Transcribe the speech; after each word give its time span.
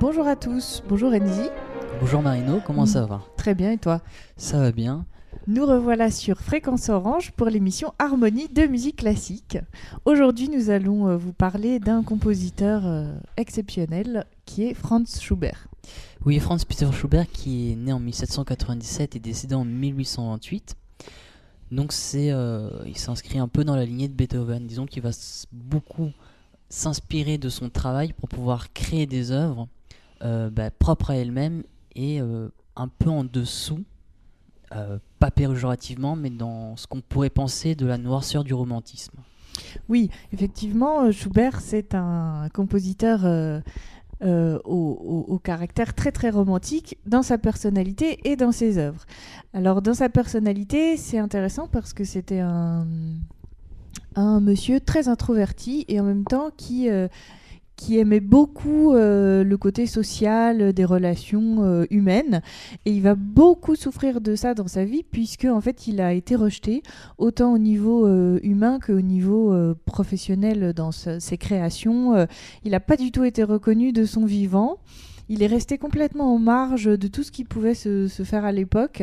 Bonjour 0.00 0.26
à 0.26 0.34
tous, 0.34 0.82
bonjour 0.88 1.12
Enzi. 1.12 1.50
Bonjour 2.00 2.22
Marino, 2.22 2.62
comment 2.66 2.86
ça 2.86 3.04
va? 3.04 3.20
Très 3.36 3.54
bien 3.54 3.72
et 3.72 3.76
toi? 3.76 4.00
Ça 4.38 4.58
va 4.58 4.72
bien. 4.72 5.04
Nous 5.46 5.66
revoilà 5.66 6.10
sur 6.10 6.38
Fréquence 6.40 6.88
Orange 6.88 7.32
pour 7.32 7.48
l'émission 7.48 7.92
Harmonie 7.98 8.48
de 8.48 8.62
musique 8.62 8.96
classique. 8.96 9.58
Aujourd'hui, 10.06 10.48
nous 10.48 10.70
allons 10.70 11.06
euh, 11.06 11.18
vous 11.18 11.34
parler 11.34 11.80
d'un 11.80 12.02
compositeur 12.02 12.80
euh, 12.86 13.14
exceptionnel 13.36 14.24
qui 14.46 14.64
est 14.64 14.72
Franz 14.72 15.20
Schubert. 15.20 15.68
Oui, 16.24 16.38
Franz 16.38 16.64
Peter 16.66 16.90
Schubert 16.92 17.30
qui 17.30 17.72
est 17.72 17.76
né 17.76 17.92
en 17.92 18.00
1797 18.00 19.16
et 19.16 19.20
décédé 19.20 19.54
en 19.54 19.66
1828. 19.66 20.76
Donc 21.72 21.92
c'est, 21.92 22.32
euh, 22.32 22.70
il 22.86 22.96
s'inscrit 22.96 23.38
un 23.38 23.48
peu 23.48 23.64
dans 23.64 23.76
la 23.76 23.84
lignée 23.84 24.08
de 24.08 24.14
Beethoven. 24.14 24.66
Disons 24.66 24.86
qu'il 24.86 25.02
va 25.02 25.10
beaucoup 25.52 26.10
s'inspirer 26.70 27.36
de 27.36 27.50
son 27.50 27.68
travail 27.68 28.14
pour 28.14 28.30
pouvoir 28.30 28.72
créer 28.72 29.04
des 29.04 29.30
œuvres 29.30 29.68
bah, 30.20 30.70
propres 30.78 31.10
à 31.10 31.16
elle-même 31.16 31.62
et 31.96 32.20
un 32.20 32.88
peu 32.88 33.10
en 33.10 33.24
dessous 33.24 33.84
euh, 34.72 34.98
pas 35.18 35.32
péjorativement, 35.32 36.14
mais 36.14 36.30
dans 36.30 36.76
ce 36.76 36.86
qu'on 36.86 37.00
pourrait 37.00 37.28
penser 37.28 37.74
de 37.74 37.86
la 37.86 37.98
noirceur 37.98 38.44
du 38.44 38.54
romantisme. 38.54 39.18
Oui, 39.88 40.10
effectivement, 40.32 41.02
euh, 41.02 41.10
Schubert, 41.10 41.60
c'est 41.60 41.92
un 41.96 42.48
compositeur 42.54 43.22
euh, 43.24 43.60
au, 44.64 45.40
caractère 45.42 45.92
très 45.92 46.12
très 46.12 46.30
romantique 46.30 46.98
dans 47.04 47.22
sa 47.22 47.36
personnalité 47.36 48.20
et 48.30 48.36
dans 48.36 48.52
ses 48.52 48.78
œuvres. 48.78 49.04
Alors, 49.54 49.82
dans 49.82 49.94
sa 49.94 50.08
personnalité, 50.08 50.96
c'est 50.96 51.18
intéressant 51.18 51.66
parce 51.66 51.92
que 51.92 52.04
c'était 52.04 52.40
un 52.40 52.86
monsieur 54.16 54.78
très 54.78 55.08
introverti 55.08 55.84
et 55.88 55.98
en 55.98 56.04
même 56.04 56.24
temps 56.24 56.50
qui 56.56 56.88
qui 57.80 57.98
aimait 57.98 58.20
beaucoup 58.20 58.92
euh, 58.92 59.42
le 59.42 59.56
côté 59.56 59.86
social 59.86 60.74
des 60.74 60.84
relations 60.84 61.64
euh, 61.64 61.86
humaines. 61.88 62.42
Et 62.84 62.92
il 62.92 63.00
va 63.00 63.14
beaucoup 63.14 63.74
souffrir 63.74 64.20
de 64.20 64.36
ça 64.36 64.52
dans 64.52 64.68
sa 64.68 64.84
vie 64.84 65.02
puisque 65.02 65.46
en 65.46 65.62
fait 65.62 65.86
il 65.86 66.02
a 66.02 66.12
été 66.12 66.36
rejeté 66.36 66.82
autant 67.16 67.54
au 67.54 67.58
niveau 67.58 68.06
euh, 68.06 68.38
humain 68.42 68.80
qu'au 68.80 69.00
niveau 69.00 69.56
professionnel 69.86 70.74
dans 70.74 70.92
ses 70.92 71.38
créations. 71.38 72.26
Il 72.64 72.72
n'a 72.72 72.80
pas 72.80 72.98
du 72.98 73.12
tout 73.12 73.24
été 73.24 73.44
reconnu 73.44 73.92
de 73.92 74.04
son 74.04 74.26
vivant. 74.26 74.76
Il 75.30 75.42
est 75.42 75.46
resté 75.46 75.78
complètement 75.78 76.34
en 76.34 76.38
marge 76.38 76.84
de 76.84 77.08
tout 77.08 77.22
ce 77.22 77.32
qui 77.32 77.44
pouvait 77.44 77.74
se, 77.74 78.08
se 78.08 78.24
faire 78.24 78.44
à 78.44 78.52
l'époque. 78.52 79.02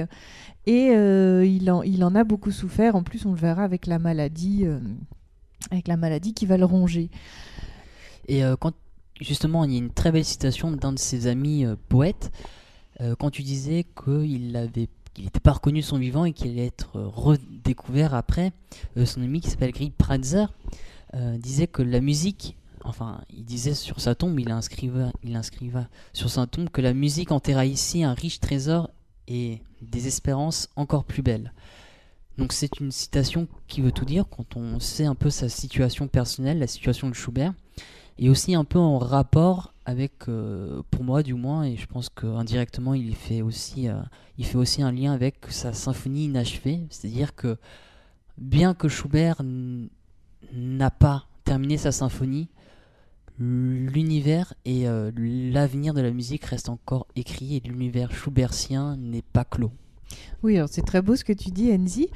Et 0.67 0.91
il 0.91 1.71
en, 1.71 1.81
il 1.81 2.03
en 2.03 2.13
a 2.13 2.23
beaucoup 2.23 2.51
souffert. 2.51 2.95
En 2.95 3.01
plus 3.01 3.25
on 3.25 3.31
le 3.31 3.39
verra 3.39 3.63
avec 3.63 3.87
la 3.87 3.97
maladie 3.97 4.65
avec 5.71 5.87
la 5.87 5.97
maladie 5.97 6.35
qui 6.35 6.45
va 6.45 6.57
le 6.57 6.65
ronger 6.65 7.09
et 8.27 8.43
euh, 8.43 8.55
quand 8.55 8.73
justement, 9.19 9.63
il 9.63 9.71
y 9.71 9.75
a 9.75 9.79
une 9.79 9.91
très 9.91 10.11
belle 10.11 10.25
citation 10.25 10.71
d'un 10.71 10.93
de 10.93 10.99
ses 10.99 11.27
amis 11.27 11.65
euh, 11.65 11.75
poètes, 11.89 12.31
euh, 13.01 13.15
quand 13.15 13.31
tu 13.31 13.43
disais 13.43 13.85
qu'il 14.03 14.55
avait 14.55 14.89
il 15.19 15.23
n'était 15.23 15.39
pas 15.39 15.53
reconnu 15.53 15.81
son 15.81 15.97
vivant 15.97 16.25
et 16.25 16.33
qu'il 16.33 16.51
allait 16.51 16.67
être 16.67 16.99
redécouvert 17.01 18.13
après. 18.13 18.51
son 19.03 19.23
ami 19.23 19.41
qui 19.41 19.49
s'appelle 19.49 19.71
Greg 19.71 19.91
Pratzer 19.97 20.45
disait 21.39 21.65
que 21.65 21.81
la 21.81 22.01
musique, 22.01 22.55
enfin, 22.83 23.21
il 23.35 23.43
disait 23.43 23.73
sur 23.73 23.99
sa 23.99 24.13
tombe, 24.13 24.39
il 24.39 24.51
inscriva, 24.51 25.11
il 25.23 25.35
inscriva 25.35 25.87
sur 26.13 26.29
sa 26.29 26.45
tombe 26.45 26.69
que 26.69 26.81
la 26.81 26.93
musique 26.93 27.31
enterra 27.31 27.65
ici 27.65 28.03
un 28.03 28.13
riche 28.13 28.39
trésor 28.39 28.91
et 29.27 29.59
des 29.81 30.05
espérances 30.05 30.69
encore 30.75 31.03
plus 31.03 31.23
belles. 31.23 31.51
Donc 32.37 32.53
c'est 32.53 32.79
une 32.79 32.91
citation 32.91 33.47
qui 33.67 33.81
veut 33.81 33.91
tout 33.91 34.05
dire 34.05 34.25
quand 34.29 34.55
on 34.55 34.79
sait 34.79 35.05
un 35.05 35.15
peu 35.15 35.31
sa 35.31 35.49
situation 35.49 36.07
personnelle, 36.07 36.59
la 36.59 36.67
situation 36.67 37.09
de 37.09 37.15
Schubert 37.15 37.55
et 38.19 38.29
aussi 38.29 38.55
un 38.55 38.63
peu 38.63 38.79
en 38.79 38.97
rapport 38.97 39.73
avec, 39.85 40.27
euh, 40.27 40.81
pour 40.91 41.03
moi 41.03 41.23
du 41.23 41.33
moins, 41.33 41.63
et 41.63 41.77
je 41.77 41.85
pense 41.87 42.09
qu'indirectement 42.09 42.93
il 42.93 43.15
fait 43.15 43.41
aussi, 43.41 43.87
euh, 43.87 44.01
il 44.37 44.45
fait 44.45 44.57
aussi 44.57 44.81
un 44.81 44.91
lien 44.91 45.13
avec 45.13 45.45
sa 45.49 45.73
symphonie 45.73 46.25
inachevée, 46.25 46.81
c'est-à-dire 46.89 47.35
que 47.35 47.57
bien 48.37 48.73
que 48.73 48.87
Schubert 48.87 49.41
n'a 50.53 50.91
pas 50.91 51.25
terminé 51.43 51.77
sa 51.77 51.91
symphonie, 51.91 52.49
l'univers 53.39 54.53
et 54.65 54.87
euh, 54.87 55.11
l'avenir 55.15 55.93
de 55.93 56.01
la 56.01 56.11
musique 56.11 56.45
restent 56.45 56.69
encore 56.69 57.07
écrits 57.15 57.55
et 57.55 57.59
l'univers 57.59 58.11
schubertien 58.11 58.97
n'est 58.97 59.21
pas 59.21 59.45
clos. 59.45 59.71
Oui, 60.43 60.59
c'est 60.69 60.85
très 60.85 61.01
beau 61.01 61.15
ce 61.15 61.23
que 61.23 61.33
tu 61.33 61.49
dis, 61.49 61.71
Enzi. 61.73 62.09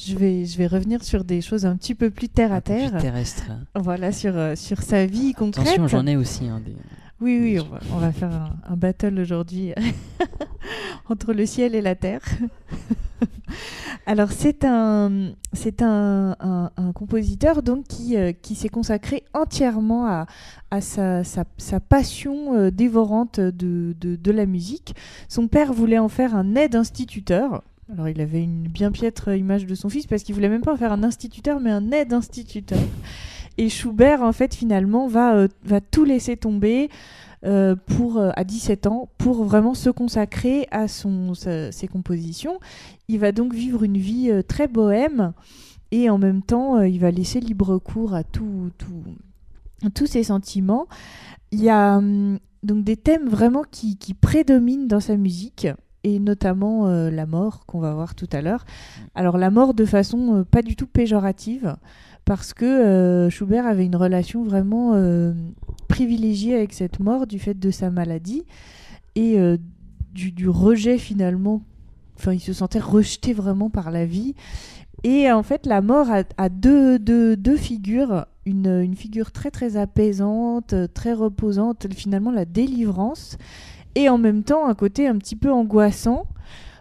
Je 0.00 0.16
vais, 0.16 0.44
je 0.44 0.58
vais 0.58 0.66
revenir 0.66 1.04
sur 1.04 1.24
des 1.24 1.40
choses 1.40 1.64
un 1.66 1.76
petit 1.76 1.94
peu 1.94 2.10
plus 2.10 2.28
terre 2.28 2.52
à 2.52 2.60
terre. 2.60 2.90
Plus 2.90 3.00
terrestre. 3.00 3.44
Voilà, 3.74 4.12
sur, 4.12 4.36
euh, 4.36 4.56
sur 4.56 4.82
sa 4.82 5.06
vie 5.06 5.32
concrète. 5.32 5.66
Attention, 5.66 5.88
j'en 5.88 6.06
ai 6.06 6.16
aussi. 6.16 6.46
Hein, 6.48 6.60
oui, 7.20 7.38
oui, 7.40 7.58
on 7.92 7.98
va, 7.98 8.12
faire 8.12 8.30
un, 8.64 8.76
battle 8.76 9.18
aujourd'hui 9.18 9.72
entre 11.08 11.32
le 11.32 11.46
ciel 11.46 11.74
et 11.74 11.80
la 11.80 11.96
terre. 11.96 12.22
Alors 14.06 14.30
c'est 14.30 14.64
un, 14.64 15.32
c'est 15.52 15.82
un, 15.82 16.36
un, 16.40 16.92
compositeur 16.92 17.62
donc 17.62 17.86
qui, 17.88 18.16
euh, 18.16 18.32
qui 18.32 18.54
s'est 18.54 18.68
consacré 18.68 19.24
entièrement 19.34 20.06
à, 20.06 20.26
à 20.70 20.80
sa, 20.80 21.24
sa, 21.24 21.44
sa 21.56 21.80
passion 21.80 22.54
euh, 22.54 22.70
dévorante 22.70 23.40
de, 23.40 23.96
de, 24.00 24.16
de, 24.16 24.30
la 24.30 24.46
musique. 24.46 24.94
Son 25.28 25.48
père 25.48 25.72
voulait 25.72 25.98
en 25.98 26.08
faire 26.08 26.36
un 26.36 26.54
aide 26.54 26.76
instituteur. 26.76 27.62
Alors 27.92 28.08
il 28.08 28.20
avait 28.20 28.42
une 28.42 28.68
bien 28.68 28.92
piètre 28.92 29.28
image 29.36 29.66
de 29.66 29.74
son 29.74 29.88
fils 29.88 30.06
parce 30.06 30.22
qu'il 30.22 30.34
voulait 30.34 30.48
même 30.48 30.62
pas 30.62 30.72
en 30.72 30.76
faire 30.76 30.92
un 30.92 31.02
instituteur 31.02 31.58
mais 31.58 31.70
un 31.70 31.90
aide 31.90 32.12
instituteur. 32.12 32.78
Et 33.58 33.68
Schubert, 33.68 34.22
en 34.22 34.32
fait, 34.32 34.54
finalement, 34.54 35.08
va, 35.08 35.34
euh, 35.34 35.48
va 35.64 35.80
tout 35.80 36.04
laisser 36.04 36.36
tomber. 36.36 36.88
Euh, 37.44 37.76
pour, 37.76 38.18
euh, 38.18 38.30
à 38.34 38.42
17 38.42 38.88
ans 38.88 39.08
pour 39.16 39.44
vraiment 39.44 39.72
se 39.72 39.90
consacrer 39.90 40.66
à 40.72 40.88
son, 40.88 41.34
ses 41.34 41.86
compositions. 41.86 42.58
Il 43.06 43.20
va 43.20 43.30
donc 43.30 43.54
vivre 43.54 43.84
une 43.84 43.96
vie 43.96 44.32
très 44.48 44.66
bohème 44.66 45.32
et 45.92 46.10
en 46.10 46.18
même 46.18 46.42
temps, 46.42 46.80
il 46.82 46.98
va 46.98 47.12
laisser 47.12 47.38
libre 47.38 47.78
cours 47.78 48.12
à 48.12 48.24
tout, 48.24 48.72
tout, 48.76 49.04
tous 49.94 50.06
ses 50.06 50.24
sentiments. 50.24 50.88
Il 51.52 51.62
y 51.62 51.70
a 51.70 51.98
hum, 51.98 52.40
donc 52.64 52.82
des 52.82 52.96
thèmes 52.96 53.28
vraiment 53.28 53.62
qui, 53.70 53.96
qui, 53.98 54.14
prédominent 54.14 54.88
dans 54.88 54.98
sa 54.98 55.16
musique 55.16 55.68
et 56.02 56.18
notamment 56.18 56.88
la 56.88 57.26
mort 57.26 57.66
qu'on 57.66 57.78
va 57.78 57.94
voir 57.94 58.16
tout 58.16 58.28
à 58.32 58.42
l'heure. 58.42 58.64
Alors 59.14 59.38
la 59.38 59.52
mort 59.52 59.74
de 59.74 59.84
façon 59.84 60.44
pas 60.50 60.62
du 60.62 60.74
tout 60.74 60.88
péjorative 60.88 61.76
parce 62.28 62.52
que 62.52 62.66
euh, 62.66 63.30
Schubert 63.30 63.66
avait 63.66 63.86
une 63.86 63.96
relation 63.96 64.44
vraiment 64.44 64.90
euh, 64.92 65.32
privilégiée 65.88 66.54
avec 66.54 66.74
cette 66.74 67.00
mort 67.00 67.26
du 67.26 67.38
fait 67.38 67.58
de 67.58 67.70
sa 67.70 67.90
maladie 67.90 68.44
et 69.14 69.40
euh, 69.40 69.56
du, 70.12 70.46
rejet 70.46 70.98
finalement. 70.98 71.62
Enfin, 72.18 72.34
il 72.34 72.40
se 72.40 72.52
sentait 72.52 72.80
rejeté 72.80 73.32
vraiment 73.32 73.70
par 73.70 73.90
la 73.90 74.04
vie. 74.04 74.34
Et 75.04 75.32
en 75.32 75.42
fait, 75.42 75.64
la 75.64 75.80
mort 75.80 76.08
a, 76.10 76.48
deux, 76.50 76.98
deux, 76.98 77.56
figures. 77.56 78.26
Une, 78.44 78.82
une, 78.82 78.94
figure 78.94 79.32
très 79.32 79.50
très 79.50 79.78
apaisante, 79.78 80.74
très 80.92 81.14
reposante, 81.14 81.86
finalement 81.94 82.30
la 82.30 82.44
délivrance, 82.44 83.38
et 83.94 84.10
en 84.10 84.18
même 84.18 84.42
temps 84.42 84.68
un 84.68 84.74
côté 84.74 85.08
un 85.08 85.16
petit 85.16 85.36
peu 85.36 85.50
angoissant 85.50 86.26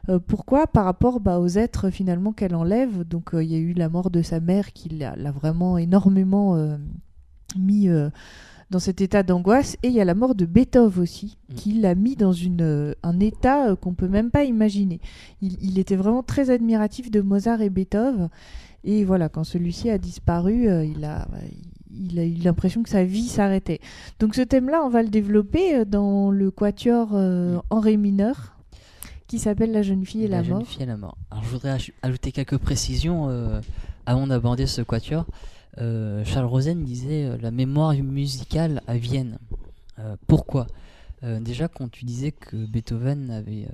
euh, 0.09 0.19
pourquoi 0.19 0.67
Par 0.67 0.85
rapport 0.85 1.19
bah, 1.19 1.39
aux 1.39 1.47
êtres 1.47 1.89
finalement 1.89 2.31
qu'elle 2.31 2.55
enlève? 2.55 3.03
Donc 3.03 3.33
euh, 3.33 3.43
il 3.43 3.51
y 3.51 3.55
a 3.55 3.59
eu 3.59 3.73
la 3.73 3.89
mort 3.89 4.09
de 4.09 4.21
sa 4.21 4.39
mère 4.39 4.73
qui 4.73 4.89
l'a 4.89 5.31
vraiment 5.31 5.77
énormément 5.77 6.55
euh, 6.55 6.77
mis 7.57 7.89
dans 8.69 8.79
cet 8.79 9.01
état 9.01 9.23
d'angoisse. 9.23 9.77
Et 9.83 9.89
il 9.89 9.93
y 9.93 10.01
a 10.01 10.05
la 10.05 10.15
mort 10.15 10.35
de 10.35 10.45
Beethoven 10.45 11.01
aussi, 11.01 11.37
mm. 11.49 11.55
qui 11.55 11.73
l'a 11.73 11.95
mis 11.95 12.15
dans 12.15 12.31
une, 12.31 12.95
un 13.03 13.19
état 13.19 13.75
qu'on 13.75 13.93
peut 13.93 14.07
même 14.07 14.31
pas 14.31 14.43
imaginer. 14.43 15.01
Il, 15.41 15.77
était 15.79 15.95
vraiment 15.95 16.23
très 16.23 16.49
admiratif 16.49 17.11
de 17.11 17.21
Mozart 17.21 17.61
et 17.61 17.69
Beethoven. 17.69 18.29
Et 18.83 19.03
voilà, 19.03 19.27
quand 19.27 19.43
celui-ci 19.43 19.89
a 19.89 19.97
disparu, 19.97 20.69
il 20.85 21.03
a, 21.03 21.27
il 21.91 22.19
a 22.19 22.23
eu 22.23 22.35
l'impression 22.35 22.83
que 22.83 22.89
sa 22.89 23.03
vie 23.03 23.27
s'arrêtait. 23.27 23.81
Donc 24.19 24.35
ce 24.35 24.41
thème-là, 24.41 24.81
on 24.85 24.89
va 24.89 25.03
le 25.03 25.09
développer 25.09 25.83
dans 25.83 26.31
le 26.31 26.51
quatuor 26.51 27.13
en 27.13 27.79
ré 27.79 27.97
mineur 27.97 28.56
qui 29.27 29.39
s'appelle 29.39 29.71
La 29.71 29.81
jeune 29.81 30.05
fille 30.05 30.23
et 30.23 30.27
la, 30.27 30.41
la 30.41 30.47
mort. 30.47 30.59
Jeune 30.59 30.65
fille 30.65 30.83
et 30.83 30.85
la 30.85 30.97
mort. 30.97 31.17
Alors 31.31 31.43
je 31.43 31.49
voudrais 31.49 31.77
ajouter 32.01 32.31
quelques 32.31 32.57
précisions 32.57 33.29
euh, 33.29 33.61
avant 34.05 34.27
d'aborder 34.27 34.65
ce 34.65 34.81
quatuor. 34.81 35.25
Euh, 35.79 36.23
Charles 36.25 36.45
Rosen 36.45 36.83
disait 36.83 37.25
euh, 37.25 37.37
la 37.39 37.51
mémoire 37.51 37.93
musicale 37.93 38.81
à 38.87 38.97
Vienne. 38.97 39.37
pourquoi? 40.27 40.67
Déjà 41.23 41.67
quand 41.67 41.89
tu 41.89 42.05
disais 42.05 42.31
que 42.31 42.55
Beethoven 42.55 43.31
avait 43.31 43.67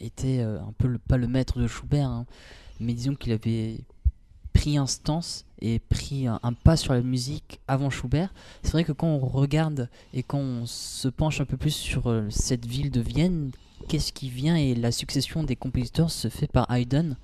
été 0.00 0.42
un 0.42 0.72
peu 0.76 0.88
le, 0.88 0.98
pas 0.98 1.16
le 1.16 1.28
maître 1.28 1.60
de 1.60 1.68
Schubert, 1.68 2.08
hein, 2.08 2.26
mais 2.80 2.92
disons 2.92 3.14
qu'il 3.14 3.32
avait 3.32 3.78
pris 4.52 4.78
instance 4.78 5.44
et 5.60 5.78
pris 5.78 6.26
un, 6.26 6.40
pas 6.64 6.76
sur 6.76 6.92
la 6.92 7.02
musique 7.02 7.60
avant 7.68 7.88
Schubert. 7.88 8.34
C'est 8.64 8.72
vrai 8.72 8.82
que 8.82 8.90
quand 8.90 9.06
on 9.06 9.20
regarde 9.20 9.88
et 10.12 10.24
quand 10.24 10.40
on 10.40 10.66
se 10.66 11.06
penche 11.06 11.40
un 11.40 11.44
peu 11.44 11.56
plus 11.56 11.70
sur 11.70 12.12
cette 12.30 12.66
ville 12.66 12.90
de 12.90 13.00
Vienne 13.00 13.52
qu'est-ce 13.86 14.12
qui 14.12 14.28
vient 14.28 14.56
et 14.56 14.74
la 14.74 14.92
succession 14.92 15.42
des 15.42 15.56
compositeurs 15.56 16.10
se 16.10 16.28
fait 16.28 16.50
par 16.50 16.70
Haydn, 16.70 17.16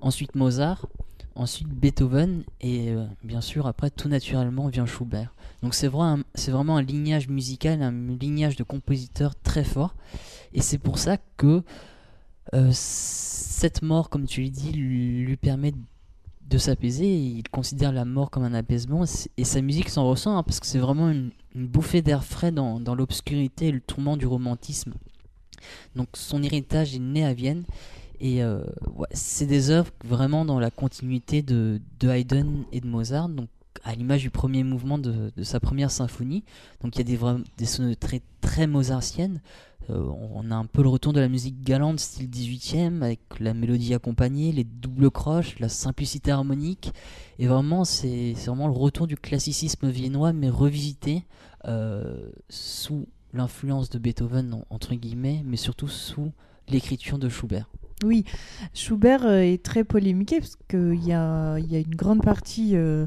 ensuite 0.00 0.34
Mozart, 0.34 0.86
ensuite 1.34 1.68
Beethoven, 1.68 2.44
et 2.60 2.90
euh, 2.90 3.04
bien 3.24 3.40
sûr, 3.40 3.66
après, 3.66 3.90
tout 3.90 4.08
naturellement, 4.08 4.68
vient 4.68 4.86
Schubert. 4.86 5.34
Donc 5.62 5.74
c'est 5.74 5.88
vraiment, 5.88 6.22
vraiment 6.48 6.76
un 6.76 6.82
lignage 6.82 7.28
musical, 7.28 7.82
un 7.82 7.92
lignage 8.16 8.56
de 8.56 8.62
compositeurs 8.62 9.34
très 9.42 9.64
fort. 9.64 9.94
Et 10.52 10.62
c'est 10.62 10.78
pour 10.78 10.98
ça 10.98 11.18
que 11.36 11.62
euh, 12.54 12.70
cette 12.72 13.82
mort, 13.82 14.10
comme 14.10 14.26
tu 14.26 14.42
l'as 14.42 14.50
dit, 14.50 14.72
lui, 14.72 15.24
lui 15.24 15.36
permet 15.36 15.72
de 16.48 16.58
s'apaiser. 16.58 17.14
Il 17.14 17.48
considère 17.48 17.92
la 17.92 18.04
mort 18.04 18.30
comme 18.30 18.42
un 18.42 18.54
apaisement. 18.54 19.04
Et 19.36 19.44
sa 19.44 19.60
musique 19.60 19.88
s'en 19.88 20.08
ressent, 20.08 20.36
hein, 20.36 20.42
parce 20.42 20.60
que 20.60 20.66
c'est 20.66 20.78
vraiment 20.78 21.10
une, 21.10 21.30
une 21.54 21.66
bouffée 21.66 22.02
d'air 22.02 22.24
frais 22.24 22.52
dans, 22.52 22.80
dans 22.80 22.94
l'obscurité 22.94 23.68
et 23.68 23.72
le 23.72 23.80
tourment 23.80 24.16
du 24.16 24.26
romantisme. 24.26 24.94
Donc 25.96 26.08
son 26.14 26.42
héritage 26.42 26.94
est 26.94 27.00
né 27.00 27.24
à 27.24 27.34
Vienne. 27.34 27.64
Et 28.20 28.42
euh, 28.42 28.62
c'est 29.12 29.46
des 29.46 29.70
œuvres 29.70 29.90
vraiment 30.04 30.44
dans 30.44 30.60
la 30.60 30.70
continuité 30.70 31.42
de, 31.42 31.80
Haydn 32.02 32.64
et 32.72 32.80
de 32.80 32.86
Mozart. 32.86 33.28
Donc 33.28 33.48
à 33.82 33.94
l'image 33.94 34.20
du 34.20 34.30
premier 34.30 34.62
mouvement 34.62 34.98
de, 34.98 35.32
sa 35.42 35.58
première 35.58 35.90
symphonie. 35.90 36.44
Donc 36.82 36.96
il 36.96 36.98
y 36.98 37.14
a 37.14 37.16
des, 37.16 37.42
des 37.56 37.96
très, 37.96 38.20
très 38.40 38.66
mozartiennes. 38.66 39.40
Euh, 39.88 40.12
on 40.34 40.50
a 40.50 40.54
un 40.54 40.66
peu 40.66 40.82
le 40.82 40.88
retour 40.88 41.12
de 41.12 41.20
la 41.20 41.28
musique 41.28 41.62
galante 41.62 42.00
style 42.00 42.28
18e 42.28 43.02
avec 43.02 43.20
la 43.40 43.54
mélodie 43.54 43.94
accompagnée, 43.94 44.52
les 44.52 44.64
doubles 44.64 45.10
croches, 45.10 45.58
la 45.58 45.68
simplicité 45.68 46.30
harmonique. 46.30 46.92
Et 47.38 47.46
vraiment, 47.46 47.84
c'est 47.84 48.34
c'est 48.36 48.46
vraiment 48.46 48.68
le 48.68 48.74
retour 48.74 49.06
du 49.06 49.16
classicisme 49.16 49.88
viennois, 49.88 50.32
mais 50.32 50.50
revisité 50.50 51.24
euh, 51.66 52.30
sous 52.48 53.06
l'influence 53.34 53.90
de 53.90 53.98
Beethoven, 53.98 54.54
en- 54.54 54.64
entre 54.70 54.94
guillemets, 54.94 55.42
mais 55.44 55.56
surtout 55.56 55.88
sous 55.88 56.32
l'écriture 56.68 57.18
de 57.18 57.28
Schubert. 57.28 57.68
Oui, 58.04 58.24
Schubert 58.74 59.26
euh, 59.26 59.40
est 59.40 59.62
très 59.62 59.84
polémiqué 59.84 60.40
parce 60.40 60.56
qu'il 60.68 61.04
y 61.04 61.12
a, 61.12 61.58
il 61.58 61.70
y 61.70 61.76
a 61.76 61.80
une 61.80 61.94
grande 61.94 62.22
partie 62.22 62.70
euh, 62.74 63.06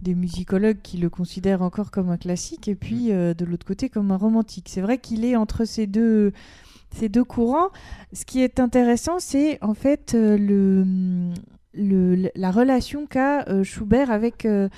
des 0.00 0.14
musicologues 0.14 0.82
qui 0.82 0.98
le 0.98 1.08
considèrent 1.08 1.62
encore 1.62 1.90
comme 1.90 2.10
un 2.10 2.18
classique 2.18 2.68
et 2.68 2.74
puis 2.74 3.10
euh, 3.10 3.32
de 3.32 3.44
l'autre 3.46 3.66
côté 3.66 3.88
comme 3.88 4.10
un 4.10 4.16
romantique. 4.18 4.66
C'est 4.68 4.82
vrai 4.82 4.98
qu'il 4.98 5.24
est 5.24 5.34
entre 5.36 5.64
ces 5.64 5.86
deux, 5.86 6.32
ces 6.94 7.08
deux 7.08 7.24
courants. 7.24 7.70
Ce 8.12 8.26
qui 8.26 8.40
est 8.42 8.60
intéressant, 8.60 9.18
c'est 9.18 9.62
en 9.64 9.72
fait 9.74 10.12
euh, 10.14 10.36
le, 10.36 10.84
le- 11.76 12.30
la 12.34 12.50
relation 12.50 13.06
qu'a 13.06 13.46
euh, 13.48 13.62
Schubert 13.64 14.10
avec, 14.10 14.44
euh, 14.46 14.68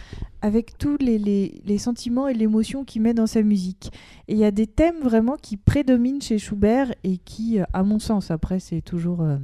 avec 0.42 0.78
tous 0.78 0.96
les, 0.98 1.18
les- 1.18 1.60
les 1.64 1.78
sentiments 1.78 2.28
et 2.28 2.34
l'émotion 2.34 2.84
qu'il 2.84 3.02
met 3.02 3.14
dans 3.14 3.26
sa 3.26 3.42
musique. 3.42 3.90
Et 4.28 4.32
il 4.34 4.38
y 4.38 4.44
a 4.44 4.50
des 4.50 4.66
thèmes 4.66 5.00
vraiment 5.02 5.36
qui 5.40 5.56
prédominent 5.56 6.20
chez 6.22 6.38
Schubert 6.38 6.92
et 7.04 7.18
qui, 7.18 7.60
euh, 7.60 7.64
à 7.72 7.82
mon 7.82 7.98
sens, 7.98 8.30
après 8.30 8.60
c'est 8.60 8.80
toujours, 8.80 9.20
euh, 9.22 9.36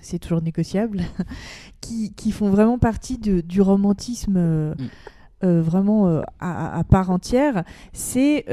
c'est 0.00 0.18
toujours 0.18 0.42
négociable, 0.42 1.00
qui, 1.80 2.12
qui 2.14 2.32
font 2.32 2.50
vraiment 2.50 2.78
partie 2.78 3.18
de- 3.18 3.40
du 3.40 3.60
romantisme. 3.60 4.38
Mm. 4.38 4.74
vraiment 5.42 6.22
à, 6.40 6.78
à 6.78 6.82
part 6.84 7.10
entière, 7.10 7.62
c'est 7.92 8.46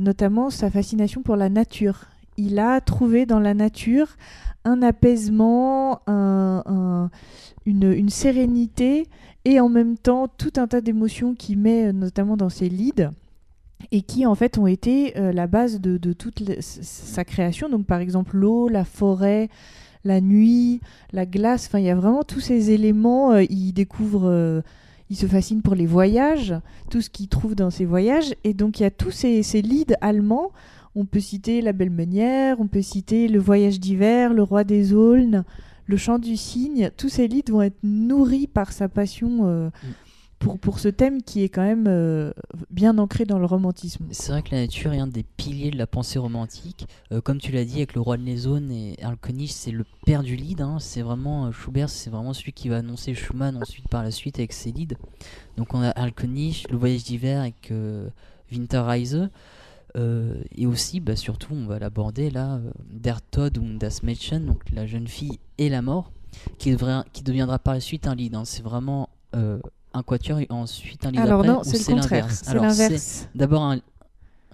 notamment 0.00 0.48
sa 0.50 0.70
fascination 0.70 1.22
pour 1.22 1.36
la 1.36 1.48
nature. 1.50 2.06
Il 2.38 2.58
a 2.58 2.80
trouvé 2.80 3.26
dans 3.26 3.38
la 3.38 3.52
nature 3.54 4.16
un 4.64 4.82
apaisement, 4.82 6.00
un- 6.06 6.62
un- 6.66 7.10
une, 7.66 8.08
sérénité 8.08 9.06
et 9.44 9.60
en 9.60 9.68
même 9.68 9.96
temps 9.96 10.28
tout 10.28 10.52
un 10.56 10.66
tas 10.66 10.80
d'émotions 10.80 11.34
qu'il 11.34 11.58
met 11.58 11.86
euh, 11.86 11.92
notamment 11.92 12.36
dans 12.36 12.48
ses 12.48 12.68
leads 12.68 13.10
et 13.92 14.02
qui 14.02 14.26
en 14.26 14.34
fait 14.34 14.58
ont 14.58 14.66
été 14.66 15.16
euh, 15.16 15.32
la 15.32 15.46
base 15.46 15.80
de, 15.80 16.12
toute 16.12 16.42
sa 16.60 17.24
création. 17.24 17.68
Donc 17.68 17.86
par 17.86 18.00
exemple 18.00 18.36
l'eau, 18.36 18.68
la 18.68 18.84
forêt, 18.84 19.48
la 20.04 20.20
nuit, 20.20 20.80
la 21.12 21.26
glace, 21.26 21.66
enfin 21.66 21.78
il 21.78 21.86
y 21.86 21.90
a 21.90 21.94
vraiment 21.94 22.22
tous 22.22 22.40
ces 22.40 22.70
éléments. 22.70 23.32
euh, 23.32 23.44
il 23.44 23.72
découvre, 23.72 24.62
il 25.08 25.16
se 25.16 25.26
fascine 25.26 25.62
pour 25.62 25.74
les 25.74 25.86
voyages, 25.86 26.54
tout 26.90 27.00
ce 27.00 27.08
qu'il 27.10 27.28
trouve 27.28 27.54
dans 27.54 27.70
ses 27.70 27.84
voyages 27.84 28.34
et 28.44 28.52
donc 28.52 28.80
il 28.80 28.82
y 28.82 28.86
a 28.86 28.90
tous 28.90 29.10
ces, 29.10 29.42
ces 29.42 29.62
leads 29.62 29.94
allemands. 30.00 30.50
On 30.96 31.04
peut 31.04 31.20
citer 31.20 31.60
La 31.62 31.72
Belle 31.72 31.90
Meunière, 31.90 32.58
on 32.60 32.66
peut 32.66 32.82
citer 32.82 33.28
Le 33.28 33.38
Voyage 33.38 33.78
d'hiver, 33.78 34.34
Le 34.34 34.42
Roi 34.42 34.64
des 34.64 34.92
Aulnes, 34.92 35.44
Le 35.86 35.96
Chant 35.96 36.18
du 36.18 36.36
Cygne. 36.36 36.90
Tous 36.96 37.08
ces 37.08 37.28
leads 37.28 37.52
vont 37.52 37.62
être 37.62 37.78
nourris 37.84 38.48
par 38.48 38.72
sa 38.72 38.88
passion 38.88 39.46
euh, 39.46 39.70
pour, 40.40 40.58
pour 40.58 40.80
ce 40.80 40.88
thème 40.88 41.22
qui 41.22 41.44
est 41.44 41.48
quand 41.48 41.62
même 41.62 41.86
euh, 41.86 42.32
bien 42.70 42.98
ancré 42.98 43.24
dans 43.24 43.38
le 43.38 43.46
romantisme. 43.46 44.04
C'est 44.10 44.32
vrai 44.32 44.42
que 44.42 44.52
la 44.52 44.62
nature 44.62 44.92
est 44.92 44.98
un 44.98 45.06
des 45.06 45.22
piliers 45.22 45.70
de 45.70 45.78
la 45.78 45.86
pensée 45.86 46.18
romantique. 46.18 46.88
Euh, 47.12 47.20
comme 47.20 47.38
tu 47.38 47.52
l'as 47.52 47.64
dit, 47.64 47.76
avec 47.76 47.94
le 47.94 48.00
roi 48.00 48.16
de 48.16 48.24
les 48.24 48.36
zones 48.38 48.72
et 48.72 48.96
c'est 49.46 49.70
le 49.70 49.84
père 50.04 50.24
du 50.24 50.34
lead. 50.34 50.60
hein. 50.60 50.78
C'est 50.80 51.02
vraiment 51.02 51.52
Schubert, 51.52 51.88
c'est 51.88 52.10
vraiment 52.10 52.32
celui 52.32 52.52
qui 52.52 52.68
va 52.68 52.78
annoncer 52.78 53.14
Schumann 53.14 53.56
ensuite 53.56 53.86
par 53.88 54.02
la 54.02 54.10
suite 54.10 54.40
avec 54.40 54.52
ses 54.52 54.72
leads. 54.72 54.96
Donc 55.56 55.72
on 55.72 55.82
a 55.82 55.92
Erl 55.96 56.12
König, 56.12 56.66
le 56.68 56.76
voyage 56.76 57.04
d'hiver 57.04 57.42
avec 57.42 57.72
Winterreise. 58.50 59.30
Euh, 59.96 60.34
et 60.54 60.66
aussi, 60.66 61.00
bah, 61.00 61.16
surtout, 61.16 61.52
on 61.52 61.66
va 61.66 61.78
l'aborder 61.78 62.30
là, 62.30 62.54
euh, 62.56 62.70
Der 62.92 63.20
Tod 63.30 63.58
und 63.58 63.78
das 63.78 64.02
Mädchen, 64.02 64.46
donc 64.46 64.62
la 64.72 64.86
jeune 64.86 65.08
fille 65.08 65.38
et 65.58 65.68
la 65.68 65.82
mort, 65.82 66.12
qui, 66.58 66.74
deviendra 66.76 67.58
par 67.58 67.74
la 67.74 67.80
suite 67.80 68.06
un 68.06 68.14
lead. 68.14 68.34
hein. 68.34 68.44
C'est 68.44 68.62
vraiment 68.62 69.08
euh, 69.34 69.58
un 69.92 70.02
quatuor 70.02 70.38
et 70.40 70.46
ensuite 70.50 71.04
un 71.06 71.10
lead 71.10 71.20
Alors 71.20 71.40
après, 71.40 71.48
non, 71.52 71.62
c'est 71.64 71.92
l'inverse? 71.92 72.42
C'est 72.44 72.50
Alors, 72.50 72.64
l'inverse. 72.64 73.28
D'abord 73.34 73.62
un 73.64 73.80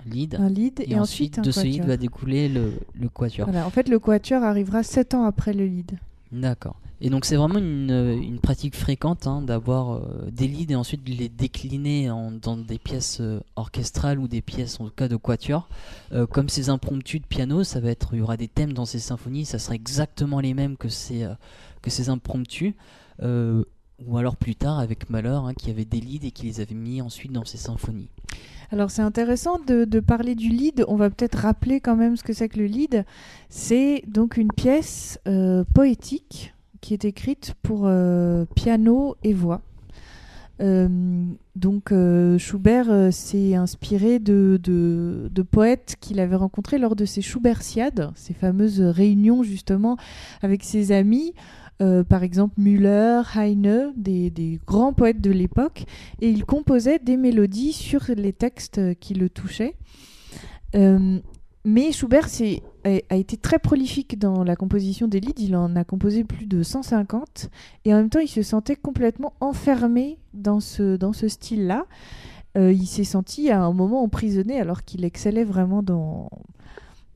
lead, 0.07 0.37
Un 0.37 0.49
lead 0.49 0.81
et, 0.81 0.93
et, 0.93 0.99
ensuite, 0.99 1.39
un 1.39 1.43
de 1.43 1.51
ce 1.51 1.61
lead 1.65 1.85
va 1.85 1.97
découler 1.97 2.49
le, 2.49 2.73
le 2.99 3.09
quatuor. 3.09 3.49
Voilà, 3.51 3.67
en 3.67 3.71
fait, 3.71 3.89
le 3.89 3.99
quatuor 3.99 4.43
arrivera 4.43 4.83
sept 4.83 5.15
ans 5.15 5.25
après 5.25 5.53
le 5.53 5.67
lead. 5.67 5.99
D'accord. 6.33 6.77
Et 7.01 7.11
donc 7.11 7.27
c'est 7.27 7.37
vraiment 7.37 7.59
une, 7.59 7.91
euh, 7.91 8.39
pratique 8.43 8.75
fréquente 8.75 9.27
hein, 9.27 9.43
d'avoir 9.43 9.93
euh, 9.93 10.31
des 10.31 10.49
leads 10.49 10.73
et 10.73 10.77
ensuite 10.77 11.05
de 11.05 11.13
les 11.13 11.29
décliner 11.29 12.09
dans 12.41 12.57
des 12.57 12.79
pièces 12.79 13.19
euh, 13.21 13.41
orchestrales 13.55 14.19
ou 14.19 14.29
des 14.29 14.41
pièces 14.41 14.81
en 14.81 14.87
tout 14.87 14.95
cas 14.95 15.09
de 15.09 15.17
quatuor. 15.17 15.69
Comme 16.31 16.49
ces 16.49 16.71
impromptus 16.71 17.21
de 17.21 17.27
piano, 17.27 17.65
ça 17.65 17.81
va 17.81 17.91
être, 17.91 18.11
il 18.13 18.19
y 18.19 18.23
aura 18.23 18.37
des 18.37 18.49
thèmes 18.49 18.73
dans 18.73 18.87
ces 18.87 18.99
symphonies, 18.99 19.45
ça 19.45 19.59
sera 19.59 19.75
exactement 19.75 20.41
les 20.41 20.55
mêmes 20.55 20.77
que 20.77 20.89
ces, 20.89 21.27
que 21.83 21.91
ces 21.91 22.09
impromptus. 22.09 22.75
Ou 23.23 24.19
alors 24.19 24.37
plus 24.37 24.55
tard 24.55 24.79
avec 24.79 25.11
Malheur 25.11 25.47
hein, 25.47 25.55
qui 25.55 25.71
avait 25.71 25.85
des 25.85 26.01
leads 26.01 26.27
et 26.27 26.31
qui 26.31 26.47
les 26.47 26.61
avait 26.61 26.75
mis 26.75 27.03
ensuite 27.03 27.33
dans 27.33 27.45
ses 27.45 27.57
symphonies. 27.57 28.11
Alors 28.71 28.91
c'est 28.91 29.03
intéressant 29.03 29.59
de, 29.59 30.01
parler 30.01 30.35
du 30.35 30.49
lead. 30.49 30.85
On 30.89 30.97
va 30.97 31.11
peut-être 31.11 31.37
rappeler 31.37 31.81
quand 31.81 31.97
même 31.97 32.17
ce 32.17 32.23
que 32.23 32.33
c'est 32.33 32.49
que 32.49 32.59
le 32.59 32.67
lead. 32.67 33.05
C'est 33.49 34.03
donc 34.07 34.37
une 34.37 34.53
pièce 34.53 35.19
poétique 35.75 36.55
qui 36.81 36.95
est 36.95 37.05
écrite 37.05 37.55
pour 37.63 37.83
euh, 37.85 38.45
piano 38.55 39.17
et 39.23 39.33
voix. 39.33 39.63
Euh, 40.63 40.89
donc 41.55 41.93
euh, 41.93 42.39
Schubert 42.39 43.13
s'est 43.13 43.55
inspiré 43.55 44.19
de, 44.19 44.59
poètes 45.51 45.97
qu'il 46.01 46.19
avait 46.19 46.37
rencontrés 46.37 46.79
lors 46.79 46.97
de 46.97 47.05
ses 47.05 47.21
Schubertiades, 47.21 48.11
ces 48.15 48.33
fameuses 48.33 48.81
réunions 48.81 49.43
justement 49.43 49.97
avec 50.43 50.65
ses 50.65 50.93
amis, 50.93 51.35
par 51.79 52.23
exemple 52.23 52.55
Müller, 52.57 53.21
Heine, 53.37 53.93
des, 53.97 54.59
grands 54.67 54.95
poètes 54.95 55.21
de 55.21 55.31
l'époque, 55.31 55.85
et 56.23 56.31
il 56.31 56.47
composait 56.47 56.99
des 56.99 57.19
mélodies 57.19 57.75
sur 57.75 58.01
les 58.17 58.33
textes 58.33 58.81
qui 58.99 59.13
le 59.13 59.29
touchaient. 59.29 59.77
Mais 61.69 61.91
Schubert 61.91 62.29
a, 62.85 63.17
été 63.17 63.37
très 63.37 63.59
prolifique 63.59 64.21
dans 64.21 64.45
la 64.45 64.55
composition 64.55 65.09
des 65.09 65.19
leads, 65.19 65.43
il 65.43 65.57
en 65.57 65.75
a 65.75 65.83
composé 65.83 66.23
plus 66.23 66.47
de 66.47 66.63
150, 66.63 67.51
et 67.85 67.93
en 67.93 67.97
même 67.97 68.09
temps 68.09 68.21
il 68.21 68.29
se 68.29 68.43
sentait 68.43 68.77
complètement 68.77 69.33
enfermé 69.41 70.17
dans 70.33 70.61
ce, 70.61 70.97
style-là. 71.27 71.87
Euh, 72.57 72.73
il 72.73 72.87
s'est 72.87 73.03
senti 73.03 73.51
à 73.51 73.65
un 73.65 73.73
moment 73.73 74.05
emprisonné 74.05 74.61
alors 74.61 74.85
qu'il 74.85 75.05
excellait 75.05 75.43
vraiment 75.43 75.83
dans, 75.83 76.31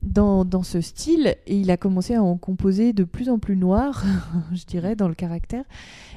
dans, 0.03 0.43
dans 0.43 0.63
ce 0.63 0.81
style, 0.81 1.37
et 1.47 1.55
il 1.57 1.71
a 1.71 1.77
commencé 1.77 2.15
à 2.15 2.21
en 2.21 2.35
composer 2.35 2.91
de 2.91 3.05
plus 3.05 3.29
en 3.29 3.39
plus 3.39 3.55
noir, 3.55 4.03
je 4.53 4.65
dirais, 4.65 4.97
dans 4.97 5.07
le 5.07 5.15
caractère. 5.15 5.63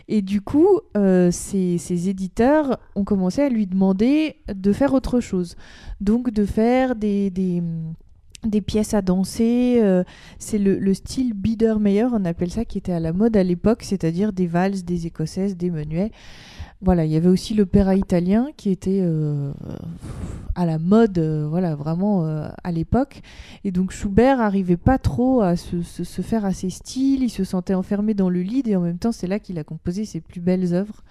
Et 0.09 0.23
du 0.23 0.41
coup, 0.41 0.81
euh, 0.97 1.31
ses, 1.31 1.79
ses 1.79 2.09
éditeurs 2.09 2.81
ont 2.97 3.05
commencé 3.05 3.43
à 3.43 3.49
lui 3.49 3.69
demander 3.69 4.37
de 4.53 4.73
faire 4.73 4.93
autre 4.93 5.21
chose. 5.21 5.55
Donc 6.01 6.31
de 6.31 6.45
faire 6.45 6.97
des, 6.97 7.31
des 8.47 8.61
pièces 8.61 8.95
à 8.95 9.03
danser. 9.03 9.81
euh, 9.83 10.05
c'est 10.39 10.59
le, 10.59 10.79
le 10.79 10.95
style 10.95 11.35
Biedermeier, 11.35 12.05
on 12.05 12.25
appelle 12.25 12.51
ça, 12.51 12.65
qui 12.65 12.79
était 12.79 12.93
à 12.93 13.01
la 13.01 13.13
mode 13.13 13.37
à 13.37 13.43
l'époque, 13.43 13.83
c'est-à-dire 13.83 14.33
des 14.33 14.47
valses, 14.47 14.85
des 14.85 15.07
écossaises, 15.07 15.57
des 15.57 15.71
menuets. 15.71 16.11
Voilà, 16.81 17.07
il 17.07 17.13
y 17.13 17.17
avait 17.17 17.29
aussi 17.29 17.55
l'opéra 17.55 17.97
italien 17.97 18.49
qui 18.59 18.69
était 18.69 19.01
euh, 19.03 19.53
à 20.55 20.67
la 20.67 20.79
mode, 20.79 21.17
euh, 21.19 21.47
voilà, 21.49 21.75
vraiment 21.77 22.27
à 22.63 22.73
l'époque. 22.73 23.23
Et 23.65 23.71
donc 23.73 23.91
Schubert 23.91 24.41
arrivait 24.41 24.77
pas 24.77 24.99
trop 24.99 25.41
à 25.41 25.57
se, 25.57 25.81
se- 25.83 26.05
se 26.05 26.21
faire 26.21 26.45
à 26.45 26.53
ses 26.53 26.69
styles, 26.69 27.23
il 27.23 27.31
se 27.31 27.45
sentait 27.45 27.73
enfermé 27.75 28.13
dans 28.13 28.29
le 28.29 28.43
lead 28.43 28.69
et 28.69 28.77
en 28.77 28.81
même 28.81 28.99
temps 28.99 29.13
c'est 29.13 29.27
là 29.27 29.39
qu'il 29.39 29.59
a 29.59 29.65
composé 29.65 30.05
ses 30.05 30.21
plus 30.21 30.41
belles 30.41 30.75
œuvres. 30.75 31.03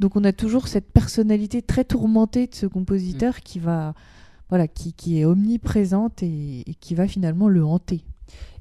Donc 0.00 0.16
on 0.16 0.24
a 0.24 0.32
toujours 0.32 0.66
cette 0.66 0.90
personnalité 0.90 1.62
très 1.62 1.84
tourmentée 1.84 2.48
de 2.48 2.54
ce 2.54 2.66
compositeur 2.66 3.40
qui 3.40 3.60
va, 3.60 3.94
voilà, 4.52 4.68
qui, 4.68 4.92
qui 4.92 5.18
est 5.18 5.24
omniprésente 5.24 6.22
et, 6.22 6.76
qui 6.78 6.94
va 6.94 7.08
finalement 7.08 7.48
le 7.48 7.64
hanter. 7.64 8.04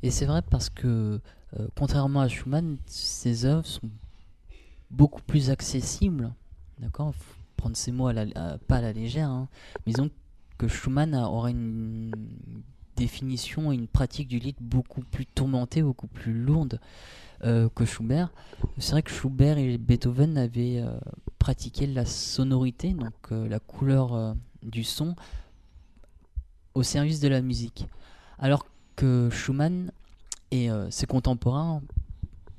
Et 0.03 0.09
c'est 0.09 0.25
vrai 0.25 0.41
parce 0.41 0.69
que, 0.69 1.19
euh, 1.59 1.67
contrairement 1.75 2.21
à 2.21 2.29
Schumann, 2.29 2.77
ses 2.85 3.43
œuvres 3.43 3.65
sont 3.65 3.89
beaucoup 4.89 5.21
plus 5.21 5.49
accessible. 5.49 6.31
D'accord 6.79 7.13
prendre 7.57 7.75
ces 7.75 7.91
mots 7.91 8.07
à 8.07 8.13
la- 8.13 8.57
pas 8.69 8.77
à 8.77 8.81
la 8.81 8.93
légère. 8.93 9.29
hein. 9.29 9.49
Mais 9.85 9.91
disons 9.91 10.09
que 10.57 10.69
Schumann 10.69 11.13
a- 11.13 11.27
aura 11.29 11.51
une 11.51 12.11
définition 12.95 13.73
et 13.73 13.75
une 13.75 13.87
pratique 13.87 14.29
du 14.29 14.39
lied 14.39 14.55
beaucoup 14.61 15.01
plus 15.01 15.25
tourmentée, 15.25 15.83
beaucoup 15.83 16.07
plus 16.07 16.33
lourde 16.33 16.79
euh, 17.43 17.67
que 17.75 17.83
Schubert. 17.83 18.31
C'est 18.77 18.93
vrai 18.93 19.03
que 19.03 19.11
Schubert 19.11 19.57
et 19.57 19.77
Beethoven 19.77 20.37
avaient 20.37 20.79
euh, 20.79 20.97
pratiqué 21.37 21.85
la 21.85 22.05
sonorité, 22.05 22.93
donc 22.93 23.13
la 23.31 23.59
couleur 23.59 24.35
du 24.63 24.83
son, 24.83 25.15
au 26.73 26.83
service 26.83 27.19
de 27.19 27.27
la 27.27 27.41
musique. 27.41 27.87
Alors 28.39 28.65
que 28.95 29.29
Schumann 29.31 29.91
et 30.51 30.69
euh, 30.69 30.89
ses 30.91 31.05
contemporains 31.05 31.81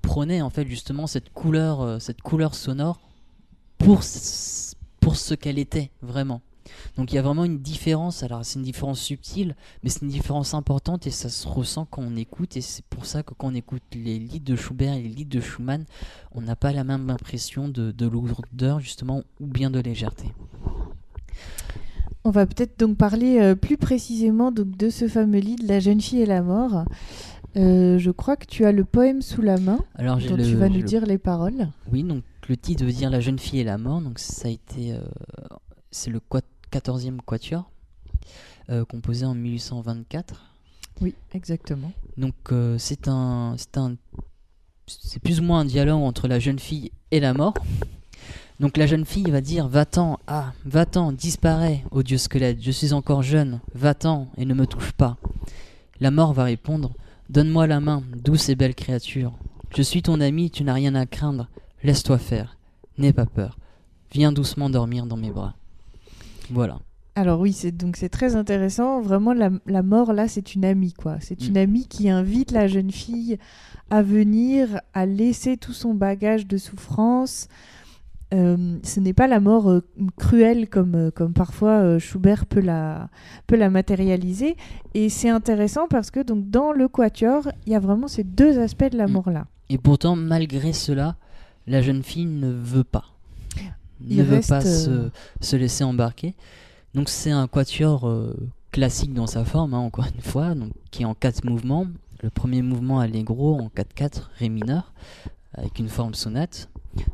prônaient 0.01 0.43
en 0.43 0.51
fait 0.51 0.67
justement 0.67 1.07
cette 1.07 1.33
couleur, 1.33 1.81
euh, 1.81 1.99
cette 1.99 2.23
couleur 2.23 2.55
sonore 2.55 3.01
pour, 3.79 4.01
pour 5.01 5.17
ce 5.17 5.35
qu'elle 5.35 5.59
était 5.59 5.91
vraiment. 6.03 6.41
Donc 6.97 7.13
il 7.13 7.17
y 7.17 7.19
a 7.19 7.23
vraiment 7.23 7.45
une 7.45 7.59
différence, 7.59 8.23
alors 8.23 8.45
c'est 8.45 8.59
une 8.59 8.65
différence 8.65 9.01
subtile, 9.01 9.57
mais 9.83 9.91
c'est 9.91 10.03
une 10.03 10.09
différence 10.09 10.55
importante 10.55 11.07
et 11.07 11.11
ça 11.11 11.29
se 11.29 11.47
ressent 11.47 11.87
quand 11.87 12.03
on 12.03 12.17
écoute 12.17 12.57
et 12.57 12.61
c'est 12.61 12.85
pour 12.87 13.07
ça 13.07 13.23
que 13.23 13.35
quand 13.35 13.49
on 13.49 13.55
écoute 13.55 13.83
les 13.95 14.19
lieds 14.19 14.41
de 14.41 14.57
Schubert 14.57 14.95
et 14.95 15.03
les 15.03 15.09
lieds 15.09 15.25
de 15.25 15.41
Schumann, 15.41 15.85
on 16.33 16.41
n'a 16.41 16.57
pas 16.57 16.73
la 16.73 16.85
même 16.85 17.11
impression 17.11 17.69
de, 17.69 17.91
de 17.91 18.07
lourdeur 18.07 18.81
justement 18.81 19.23
ou 19.41 19.47
bien 19.47 19.71
de 19.71 19.81
légèreté. 19.81 20.33
On 22.25 22.31
va 22.31 22.47
peut-être 22.47 22.79
donc 22.79 22.97
parler 22.97 23.39
euh, 23.41 23.55
plus 23.55 23.77
précisément 23.77 24.53
donc, 24.53 24.77
de 24.77 24.91
ce 24.91 25.09
fameux 25.09 25.41
livre, 25.41 25.63
La 25.67 25.81
jeune 25.81 26.01
fille 26.01 26.21
et 26.23 26.27
la 26.27 26.43
mort. 26.43 26.85
Euh, 27.57 27.99
je 27.99 28.11
crois 28.11 28.37
que 28.37 28.47
tu 28.47 28.65
as 28.65 28.73
le 28.73 28.85
poème 28.85 29.21
sous 29.23 29.43
la 29.43 29.59
main, 29.59 29.79
Alors 29.97 30.19
dont 30.19 30.37
le, 30.37 30.45
tu 30.45 30.55
vas 30.55 30.69
nous 30.69 30.77
le- 30.77 30.83
dire 30.85 31.05
les 31.05 31.19
paroles. 31.19 31.69
Oui, 31.91 32.03
donc 32.03 32.23
le 32.49 32.57
titre 32.57 32.85
veut 32.85 32.93
dire 32.93 33.11
La 33.11 33.21
jeune 33.21 33.39
fille 33.39 33.61
et 33.61 33.65
la 33.65 33.77
mort, 33.77 34.01
donc 34.01 34.19
ça 34.19 34.49
a 34.49 34.51
été, 34.51 34.93
euh, 34.95 35.01
c'est 35.91 36.11
le 36.11 36.21
quat- 36.21 36.43
14e 36.71 37.19
quatuor, 37.27 37.71
composé 38.89 39.27
en 39.27 39.35
1824. 39.35 40.55
Oui, 41.03 41.15
exactement. 41.35 41.93
Donc 42.17 42.35
c'est 42.79 43.09
un, 43.09 43.55
c'est 43.59 43.77
un, 43.77 43.97
c'est 44.87 45.21
plus 45.21 45.41
ou 45.41 45.43
moins 45.43 45.61
un 45.61 45.65
dialogue 45.67 46.01
entre 46.01 46.29
la 46.29 46.39
jeune 46.39 46.59
fille 46.59 46.91
et 47.11 47.21
la 47.21 47.35
mort. 47.35 47.53
Donc 48.61 48.77
la 48.77 48.87
jeune 48.87 49.05
fille 49.05 49.31
va 49.31 49.41
dire 49.41 49.67
va-t'en, 49.69 50.19
ah, 50.27 50.53
va-t'en, 50.65 51.13
disparais, 51.13 51.85
ô 51.91 52.03
dieu 52.03 52.19
squelette, 52.19 52.63
je 52.63 52.71
suis 52.71 52.93
encore 52.93 53.23
jeune, 53.23 53.61
va-t'en 53.75 54.29
et 54.37 54.45
ne 54.45 54.55
me 54.55 54.67
touche 54.67 54.93
pas. 54.93 55.17
La 56.01 56.11
mort 56.11 56.33
va 56.33 56.45
répondre 56.45 56.93
donne-moi 57.31 57.67
la 57.67 57.81
main, 57.81 58.03
douce 58.23 58.51
et 58.51 58.55
belle 58.55 58.75
créature. 58.75 59.33
Je 59.75 59.81
suis 59.83 60.03
ton 60.03 60.21
ami, 60.21 60.51
tu 60.51 60.65
n'as 60.65 60.75
rien 60.75 60.95
à 60.95 61.07
craindre, 61.07 61.49
laisse-toi 61.83 62.19
faire, 62.19 62.59
n'aie 62.99 63.15
pas 63.15 63.25
peur, 63.27 63.57
viens 64.13 64.33
doucement 64.33 64.69
dormir 64.69 65.07
dans 65.07 65.17
mes 65.17 65.31
bras. 65.31 65.55
Voilà. 66.51 66.79
Alors 67.15 67.41
oui, 67.41 67.53
c'est 67.53 67.73
donc 67.73 67.97
c'est 67.97 68.09
très 68.09 68.37
intéressant. 68.37 69.01
Vraiment, 69.01 69.33
la, 69.33 69.51
la 69.67 69.83
mort 69.83 70.13
là, 70.13 70.29
c'est 70.29 70.55
une 70.55 70.65
amie 70.65 70.93
quoi. 70.93 71.17
C'est 71.21 71.41
Mm. 71.43 71.47
une 71.49 71.57
amie 71.59 71.87
qui 71.87 72.09
invite 72.11 72.53
la 72.53 72.69
jeune 72.69 72.91
fille 72.91 73.39
à 73.91 74.03
venir, 74.03 74.81
à 74.95 75.05
laisser 75.07 75.57
tout 75.59 75.73
son 75.75 75.93
bagage 75.95 76.47
de 76.47 76.57
souffrance. 76.57 77.49
Euh, 78.33 78.79
ce 78.83 78.99
n'est 79.01 79.13
pas 79.13 79.27
la 79.27 79.41
mort 79.41 79.69
euh, 79.71 79.85
cruelle 80.17 80.69
comme, 80.69 80.95
euh, 80.95 81.11
comme 81.11 81.35
parfois 81.35 81.81
euh, 81.83 81.99
Schubert 81.99 82.47
peut 82.47 82.61
la, 82.61 83.09
peut 83.47 83.57
la 83.57 83.69
matérialiser. 83.69 84.57
Et 84.95 85.09
c'est 85.09 85.29
intéressant 85.29 85.87
parce 85.89 86.11
que 86.11 86.21
donc 86.21 86.49
dans 86.49 86.73
le 86.73 86.89
quatuor, 86.89 87.49
il 87.67 87.73
y 87.73 87.77
a 87.77 87.81
vraiment 87.81 88.09
ces 88.09 88.25
deux 88.25 88.59
aspects 88.59 88.91
de 88.91 88.97
la 88.97 89.07
Mm. 89.07 89.13
mort 89.13 89.31
là. 89.31 89.47
Et 89.69 89.79
pourtant, 89.79 90.17
malgré 90.17 90.73
cela, 90.73 91.17
la 91.67 91.83
jeune 91.83 92.03
fille 92.03 92.27
ne 92.27 92.51
veut 92.51 92.85
pas. 92.85 93.05
Il 94.09 94.17
ne 94.17 94.23
veut 94.25 94.41
pas 94.49 94.61
se, 94.63 95.11
se 95.41 95.57
laisser 95.57 95.85
embarquer. 95.85 96.35
Donc 96.95 97.09
c'est 97.09 97.31
un 97.31 97.47
quatuor 97.47 98.11
classique 98.73 99.15
dans 99.15 99.29
sa 99.29 99.45
forme, 99.45 99.75
hein, 99.75 99.79
encore 99.79 100.07
une 100.13 100.21
fois, 100.23 100.55
donc, 100.55 100.73
qui 100.91 101.03
est 101.03 101.07
en 101.07 101.15
quatre 101.15 101.45
mouvements. 101.45 101.87
Le 102.23 102.31
premier 102.31 102.63
mouvement 102.63 102.99
allegro 102.99 103.55
en 103.61 103.69
4-4, 103.69 104.31
ré 104.39 104.49
mineur, 104.49 104.93
avec 105.55 105.79
une 105.79 105.89
forme 105.89 106.15
sonate. 106.15 106.69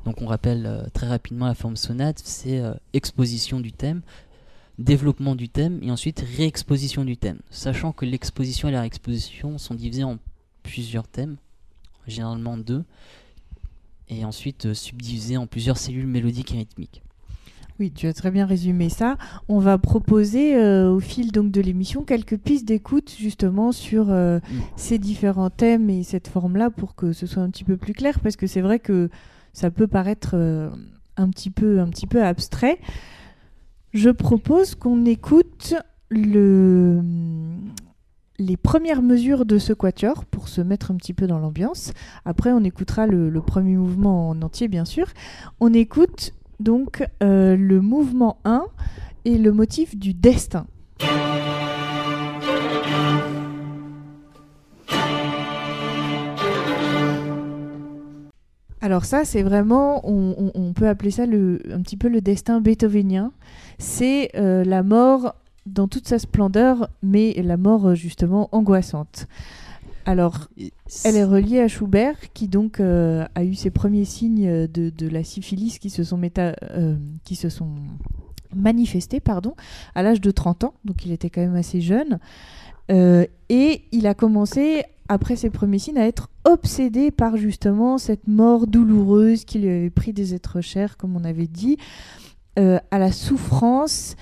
Donc 0.05 0.23
on 0.23 0.27
rappelle 0.27 0.67
euh, 0.67 0.87
très 0.93 1.07
rapidement 1.07 1.47
la 1.47 1.55
forme 1.55 1.77
sonate, 1.77 2.21
c'est 2.23 2.61
euh, 2.61 2.75
exposition 2.93 3.61
du 3.61 3.73
thème, 3.73 4.03
développement 4.79 5.35
du 5.35 5.49
thème 5.49 5.79
et 5.83 5.91
ensuite 5.91 6.25
réexposition 6.37 7.05
du 7.05 7.17
thème. 7.17 7.39
Sachant 7.51 7.93
que 7.93 8.05
l'exposition 8.05 8.69
et 8.69 8.73
la 8.73 8.81
réexposition 8.81 9.59
sont 9.59 9.75
divisés 9.75 10.05
en 10.05 10.19
plusieurs 10.63 11.09
thèmes, 11.09 11.37
généralement 12.07 12.57
deux, 12.57 12.85
et 14.09 14.25
ensuite 14.25 14.67
euh, 14.67 14.75
subdivisés 14.75 15.37
en 15.37 15.47
plusieurs 15.47 15.79
cellules 15.79 16.07
mélodiques 16.07 16.55
et 16.55 16.59
rythmiques. 16.59 17.03
Oui, 17.81 17.93
tu 17.93 18.09
as 18.09 18.13
très 18.13 18.33
bien 18.33 18.45
résumé 18.45 18.89
ça. 18.89 19.17
On 19.49 19.61
va 19.61 19.79
proposer 19.79 20.57
euh, 20.57 20.91
au 20.91 20.99
fil 20.99 21.31
donc 21.31 21.53
de 21.53 21.61
l'émission 21.61 22.03
quelques 22.03 22.37
pistes 22.37 22.65
d'écoute 22.67 23.15
justement 23.17 23.71
sur 23.71 24.11
euh, 24.11 24.41
Mm. 24.41 24.61
ces 24.77 24.99
différents 24.99 25.51
thèmes 25.51 25.89
et 25.89 26.03
cette 26.03 26.27
forme-là 26.27 26.71
pour 26.71 26.97
que 26.97 27.13
ce 27.13 27.27
soit 27.27 27.43
un 27.43 27.51
petit 27.51 27.65
peu 27.65 27.77
plus 27.77 27.93
clair 27.93 28.19
parce 28.21 28.35
que 28.37 28.47
c'est 28.49 28.61
vrai 28.61 28.81
que 28.81 29.11
ça 29.53 29.71
peut 29.71 29.87
paraître 29.87 30.31
euh, 30.35 30.71
un 31.17 31.31
petit 31.31 31.51
peu 31.51 31.81
un 31.81 31.89
petit 31.89 32.07
peu 32.07 32.23
abstrait. 32.23 32.79
Je 33.93 34.11
propose 34.11 34.75
qu'on 34.75 35.05
écoute 35.05 35.75
le 36.11 37.03
les 38.39 38.57
premières 38.57 39.03
mesures 39.03 39.45
de 39.45 39.59
ce 39.59 39.73
quatuor 39.73 40.25
pour 40.25 40.49
se 40.49 40.61
mettre 40.61 40.93
un 40.93 40.97
petit 40.97 41.13
peu 41.13 41.27
dans 41.27 41.41
l'ambiance. 41.41 41.93
Après, 42.25 42.53
on 42.53 42.63
écoutera 42.63 43.07
le, 43.07 43.31
le 43.31 43.41
premier 43.41 43.77
mouvement 43.77 44.29
en 44.29 44.41
entier, 44.43 44.69
bien 44.69 44.85
sûr. 44.85 45.09
On 45.59 45.73
écoute 45.75 46.35
donc 46.61 47.05
euh, 47.23 47.57
le 47.57 47.81
mouvement 47.81 48.39
1 48.45 48.65
et 49.25 49.39
le 49.39 49.53
motif 49.53 49.97
du 49.97 50.15
destin. 50.15 50.67
Alors 58.81 59.05
ça, 59.05 59.25
c'est 59.25 59.43
vraiment, 59.43 60.03
on, 60.05 60.73
peut 60.73 60.89
appeler 60.89 61.11
ça 61.11 61.25
un 61.25 61.83
petit 61.83 61.97
peu 61.97 62.09
le 62.09 62.21
destin 62.21 62.61
beethovenien. 62.61 63.33
C'est 63.79 64.31
euh, 64.37 64.65
la 64.65 64.83
mort 64.83 65.35
dans 65.67 65.89
toute 65.89 66.07
sa 66.07 66.19
splendeur, 66.19 66.89
mais 67.03 67.35
la 67.43 67.57
mort 67.57 67.89
euh, 67.89 67.95
justement 67.95 68.49
angoissante. 68.53 69.27
Alors, 70.07 70.49
elle 71.05 71.17
est 71.17 71.25
reliée 71.25 71.61
à 71.61 71.69
Schubert, 71.69 72.33
qui 72.33 72.49
donc 72.49 72.81
euh, 72.81 73.27
a 73.35 73.45
eu 73.45 73.55
ses 73.55 73.71
premiers 73.71 74.07
signes 74.07 74.67
de, 74.67 75.09
la 75.09 75.23
syphilis 75.23 75.79
qui 75.79 75.91
se 75.91 76.03
sont, 76.05 76.19
manifestés 78.55 79.21
pardon, 79.21 79.55
à 79.95 80.03
l'âge 80.03 80.23
de 80.23 80.31
30 80.31 80.65
ans, 80.65 80.75
donc 80.85 81.05
il 81.05 81.13
était 81.13 81.29
quand 81.29 81.43
même 81.43 81.57
assez 81.57 81.81
jeune. 81.83 82.21
Et 82.91 83.83
il 83.93 84.07
a 84.07 84.15
commencé, 84.15 84.85
après 85.09 85.37
ses 85.37 85.51
premiers 85.51 85.79
signes, 85.79 85.99
à 85.99 86.07
être 86.07 86.29
obsédé 86.45 87.11
par 87.11 87.37
justement 87.37 87.99
cette 87.99 88.29
mort 88.29 88.67
douloureuse 88.67 89.45
qui 89.45 89.59
lui 89.59 89.69
avait 89.69 89.91
pris 89.91 90.13
des 90.13 90.35
êtres 90.35 90.61
chers, 90.61 90.97
comme 90.97 91.17
on 91.17 91.25
avait 91.25 91.47
dit, 91.47 91.79
euh, 92.59 92.79
à 92.91 92.99
la 92.99 93.13
souffrance. 93.13 94.17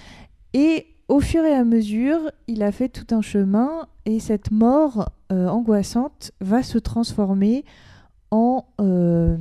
Et 0.54 0.86
au 1.08 1.20
fur 1.20 1.44
et 1.44 1.54
à 1.54 1.64
mesure, 1.64 2.30
il 2.46 2.62
a 2.62 2.72
fait 2.72 2.88
tout 2.88 3.14
un 3.14 3.22
chemin 3.22 3.86
et 4.04 4.20
cette 4.20 4.50
mort 4.50 5.10
euh, 5.32 5.48
angoissante 5.48 6.32
va 6.40 6.62
se 6.62 6.78
transformer 6.78 7.64
en 8.30 8.64
euh, 8.80 9.36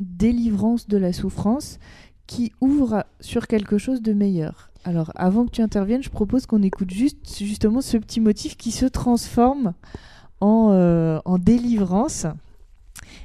délivrance 0.00 0.88
de 0.88 0.96
la 0.96 1.12
souffrance 1.12 1.78
qui 2.26 2.52
ouvre 2.60 3.04
sur 3.20 3.46
quelque 3.46 3.78
chose 3.78 4.02
de 4.02 4.12
meilleur. 4.12 4.70
Alors, 4.84 5.12
avant 5.14 5.44
que 5.44 5.50
tu 5.50 5.62
interviennes, 5.62 6.02
je 6.02 6.10
propose 6.10 6.46
qu'on 6.46 6.62
écoute 6.62 6.90
juste 6.90 7.38
justement 7.38 7.80
ce 7.80 7.96
petit 7.96 8.20
motif 8.20 8.56
qui 8.56 8.70
se 8.70 8.86
transforme 8.86 9.74
en, 10.40 10.70
euh, 10.72 11.20
en 11.24 11.38
délivrance. 11.38 12.26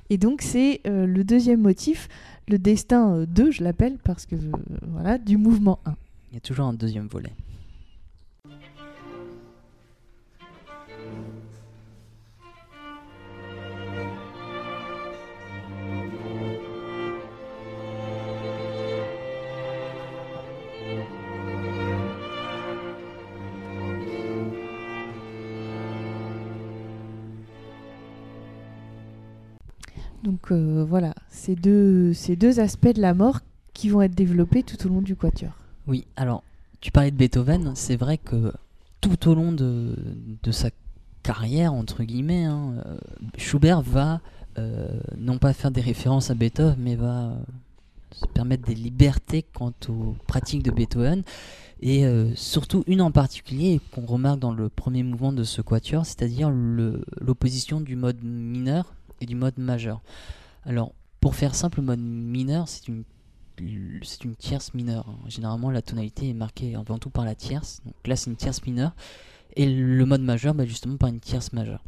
Et 0.10 0.18
donc, 0.18 0.42
c'est 0.42 0.82
euh, 0.86 1.06
le 1.06 1.24
deuxième 1.24 1.62
motif, 1.62 2.08
le 2.48 2.60
destin 2.60 3.14
euh, 3.14 3.26
2, 3.26 3.52
je 3.52 3.64
l'appelle, 3.64 3.98
parce 4.04 4.26
que 4.26 4.36
euh, 4.36 4.52
voilà, 4.90 5.18
du 5.18 5.38
mouvement 5.38 5.80
1. 5.86 5.96
Il 6.32 6.36
y 6.36 6.38
a 6.38 6.42
toujours 6.42 6.66
un 6.66 6.74
deuxième 6.74 7.08
volet. 7.08 7.32
Donc 30.26 30.52
euh, 30.52 30.84
voilà, 30.84 31.14
ces 31.30 31.56
deux, 31.56 32.12
ces 32.14 32.36
deux 32.36 32.60
aspects 32.60 32.94
de 32.94 33.02
la 33.02 33.14
mort 33.14 33.42
qui 33.74 33.90
vont 33.90 34.02
être 34.02 34.16
développés 34.16 34.64
tout 34.64 34.84
au 34.88 34.90
long 34.90 35.02
du 35.02 35.16
quatuor. 35.16 35.52
Oui, 35.86 36.08
alors, 36.16 36.44
tu 36.82 36.92
parlais 36.92 37.12
de 37.12 37.16
Beethoven, 37.16 37.74
c'est 37.76 37.96
vrai 37.96 38.18
que 38.18 38.52
tout 39.02 39.30
au 39.30 39.36
long 39.36 39.52
de, 39.52 39.96
de 40.42 40.52
sa 40.52 40.72
carrière, 41.22 41.74
entre 41.74 42.04
guillemets, 42.04 42.46
hein, 42.46 42.74
euh, 42.88 42.98
Schubert 43.38 43.82
va 43.82 44.20
euh, 44.58 44.88
non 45.16 45.38
pas 45.38 45.54
faire 45.54 45.70
des 45.70 45.82
références 45.82 46.32
à 46.32 46.34
Beethoven, 46.34 46.78
mais 46.80 46.96
va 46.96 47.38
se 48.12 48.26
permettre 48.26 48.66
des 48.66 48.74
libertés 48.74 49.46
quant 49.54 49.74
aux 49.90 50.16
pratiques 50.26 50.64
de 50.64 50.72
Beethoven. 50.72 51.22
Et 51.82 52.06
surtout 52.36 52.84
une 52.88 53.02
en 53.02 53.12
particulier 53.12 53.82
qu'on 53.92 54.06
remarque 54.06 54.40
dans 54.40 54.54
le 54.54 54.70
premier 54.70 55.04
mouvement 55.04 55.34
de 55.34 55.44
ce 55.44 55.62
quatuor, 55.62 56.06
c'est-à-dire 56.06 56.50
l'opposition 56.50 57.82
du 57.82 57.98
mode 57.98 58.24
mineur 58.24 58.96
et 59.22 59.26
du 59.26 59.36
mode 59.36 59.58
majeur. 59.58 60.02
Alors, 60.66 60.94
pour 61.20 61.36
faire 61.36 61.56
simple, 61.56 61.80
le 61.80 61.86
mode 61.86 62.00
mineur, 62.00 62.68
c'est 62.68 62.88
une, 62.88 63.04
c'est 64.04 64.24
une 64.24 64.36
tierce 64.36 64.74
mineure. 64.74 65.08
Généralement, 65.28 65.72
la 65.72 65.82
tonalité 65.82 66.30
est 66.30 66.34
marquée 66.34 66.76
avant 66.76 66.98
tout 66.98 67.10
par 67.10 67.26
la 67.26 67.36
tierce. 67.36 67.82
Donc 67.86 67.96
là, 68.06 68.16
c'est 68.16 68.30
une 68.30 68.36
tierce 68.36 68.64
mineure. 68.66 68.96
Et 69.56 69.66
le 69.66 70.06
mode 70.06 70.22
majeur, 70.22 70.54
bah, 70.54 70.66
justement, 70.66 70.98
par 70.98 71.10
une 71.10 71.20
tierce 71.20 71.54
majeure. 71.54 71.84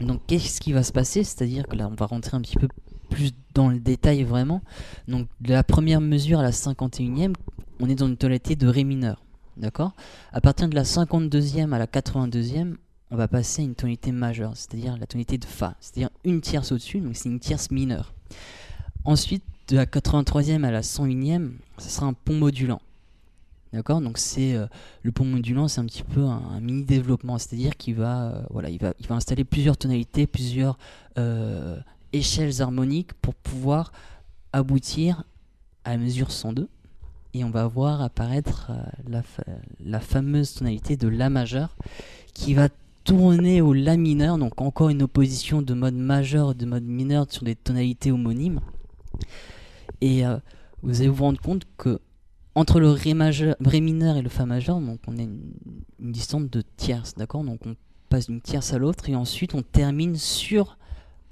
Donc, 0.00 0.20
qu'est-ce 0.26 0.60
qui 0.60 0.72
va 0.72 0.82
se 0.82 0.92
passer? 0.92 1.24
C'est-à-dire 1.24 1.66
que 1.66 1.76
là, 1.76 1.88
on 1.88 1.94
va 1.94 2.06
rentrer 2.06 2.36
un 2.36 2.40
petit 2.40 2.56
peu 2.56 2.68
plus 3.10 3.32
dans 3.54 3.68
le 3.68 3.78
détail 3.80 4.22
vraiment. 4.22 4.62
Donc, 5.08 5.28
de 5.40 5.52
la 5.52 5.64
première 5.64 6.00
mesure 6.00 6.38
à 6.38 6.42
la 6.42 6.52
51e, 6.52 7.34
on 7.80 7.88
est 7.88 7.96
dans 7.96 8.06
une 8.06 8.16
tonalité 8.16 8.56
de 8.56 8.66
Ré 8.66 8.84
mineur. 8.84 9.22
D'accord? 9.56 9.92
À 10.32 10.40
partir 10.40 10.68
de 10.68 10.74
la 10.74 10.84
52e 10.84 11.72
à 11.72 11.78
la 11.78 11.86
82e, 11.86 12.76
on 13.10 13.16
va 13.16 13.28
passer 13.28 13.62
à 13.62 13.64
une 13.64 13.74
tonalité 13.74 14.12
majeure, 14.12 14.52
c'est-à-dire 14.54 14.96
la 14.96 15.06
tonalité 15.06 15.38
de 15.38 15.44
Fa, 15.44 15.74
c'est-à-dire 15.80 16.10
une 16.24 16.40
tierce 16.40 16.72
au-dessus, 16.72 17.00
donc 17.00 17.16
c'est 17.16 17.28
une 17.28 17.40
tierce 17.40 17.70
mineure. 17.70 18.12
Ensuite, 19.04 19.42
de 19.68 19.76
la 19.76 19.86
83e 19.86 20.64
à 20.64 20.70
la 20.70 20.82
101e, 20.82 21.52
ce 21.78 21.88
sera 21.88 22.06
un 22.06 22.12
pont 22.12 22.34
modulant. 22.34 22.80
D'accord? 23.72 24.00
Donc 24.00 24.18
c'est 24.18 24.54
euh, 24.54 24.66
le 25.02 25.12
pont 25.12 25.24
modulant, 25.24 25.68
c'est 25.68 25.80
un 25.80 25.86
petit 25.86 26.02
peu 26.02 26.24
un, 26.24 26.60
mini 26.60 26.82
développement, 26.82 27.38
c'est-à-dire 27.38 27.76
qu'il 27.76 27.94
va, 27.94 28.24
euh, 28.24 28.42
voilà, 28.50 28.68
il 28.68 28.80
va, 28.80 28.94
il 28.98 29.06
va 29.06 29.14
installer 29.14 29.44
plusieurs 29.44 29.76
tonalités, 29.76 30.26
plusieurs 30.26 30.76
euh, 31.18 31.78
échelles 32.12 32.62
harmoniques 32.62 33.12
pour 33.14 33.34
pouvoir 33.34 33.92
aboutir 34.52 35.22
à 35.84 35.92
la 35.92 35.98
mesure 35.98 36.32
102 36.32 36.68
et 37.32 37.44
on 37.44 37.50
va 37.50 37.68
voir 37.68 38.02
apparaître 38.02 38.72
la, 39.08 39.22
la 39.78 40.00
fameuse 40.00 40.54
tonalité 40.54 40.96
de 40.96 41.06
La 41.06 41.30
majeur 41.30 41.76
qui 42.34 42.54
va 42.54 42.68
tourner 43.04 43.60
au 43.60 43.72
La 43.72 43.96
mineur, 43.96 44.38
donc 44.38 44.60
encore 44.60 44.88
une 44.88 45.02
opposition 45.02 45.62
de 45.62 45.74
mode 45.74 45.94
majeur 45.94 46.52
et 46.52 46.54
de 46.54 46.66
mode 46.66 46.84
mineur 46.84 47.26
sur 47.28 47.44
des 47.44 47.56
tonalités 47.56 48.12
homonymes. 48.12 48.60
Et 50.00 50.22
vous 50.82 51.00
allez 51.00 51.08
vous 51.08 51.24
rendre 51.24 51.40
compte 51.40 51.64
que 51.76 52.00
entre 52.54 52.80
le 52.80 52.90
ré, 52.90 53.14
mineur 53.80 54.16
et 54.16 54.22
le 54.22 54.28
fa 54.28 54.44
majeur, 54.44 54.76
on 54.76 55.18
a 55.18 55.22
une, 55.22 55.52
distance 55.98 56.50
de 56.50 56.62
tierce, 56.76 57.14
d'accord? 57.14 57.44
Donc 57.44 57.60
on 57.64 57.76
passe 58.08 58.26
d'une 58.26 58.40
tierce 58.40 58.72
à 58.72 58.78
l'autre 58.78 59.08
et 59.08 59.14
ensuite 59.14 59.54
on 59.54 59.62
termine 59.62 60.16
sur 60.16 60.76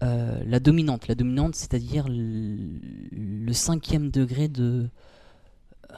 euh, 0.03 0.41
la 0.47 0.61
dominante. 0.61 1.09
La 1.09 1.15
dominante, 1.15 1.57
c'est-à-dire 1.57 2.07
le, 2.09 3.53
cinquième 3.53 4.11
degré 4.11 4.49
de, 4.49 4.89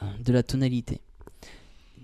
euh, 0.01 0.05
de 0.23 0.33
la 0.33 0.41
tonalité. 0.41 1.01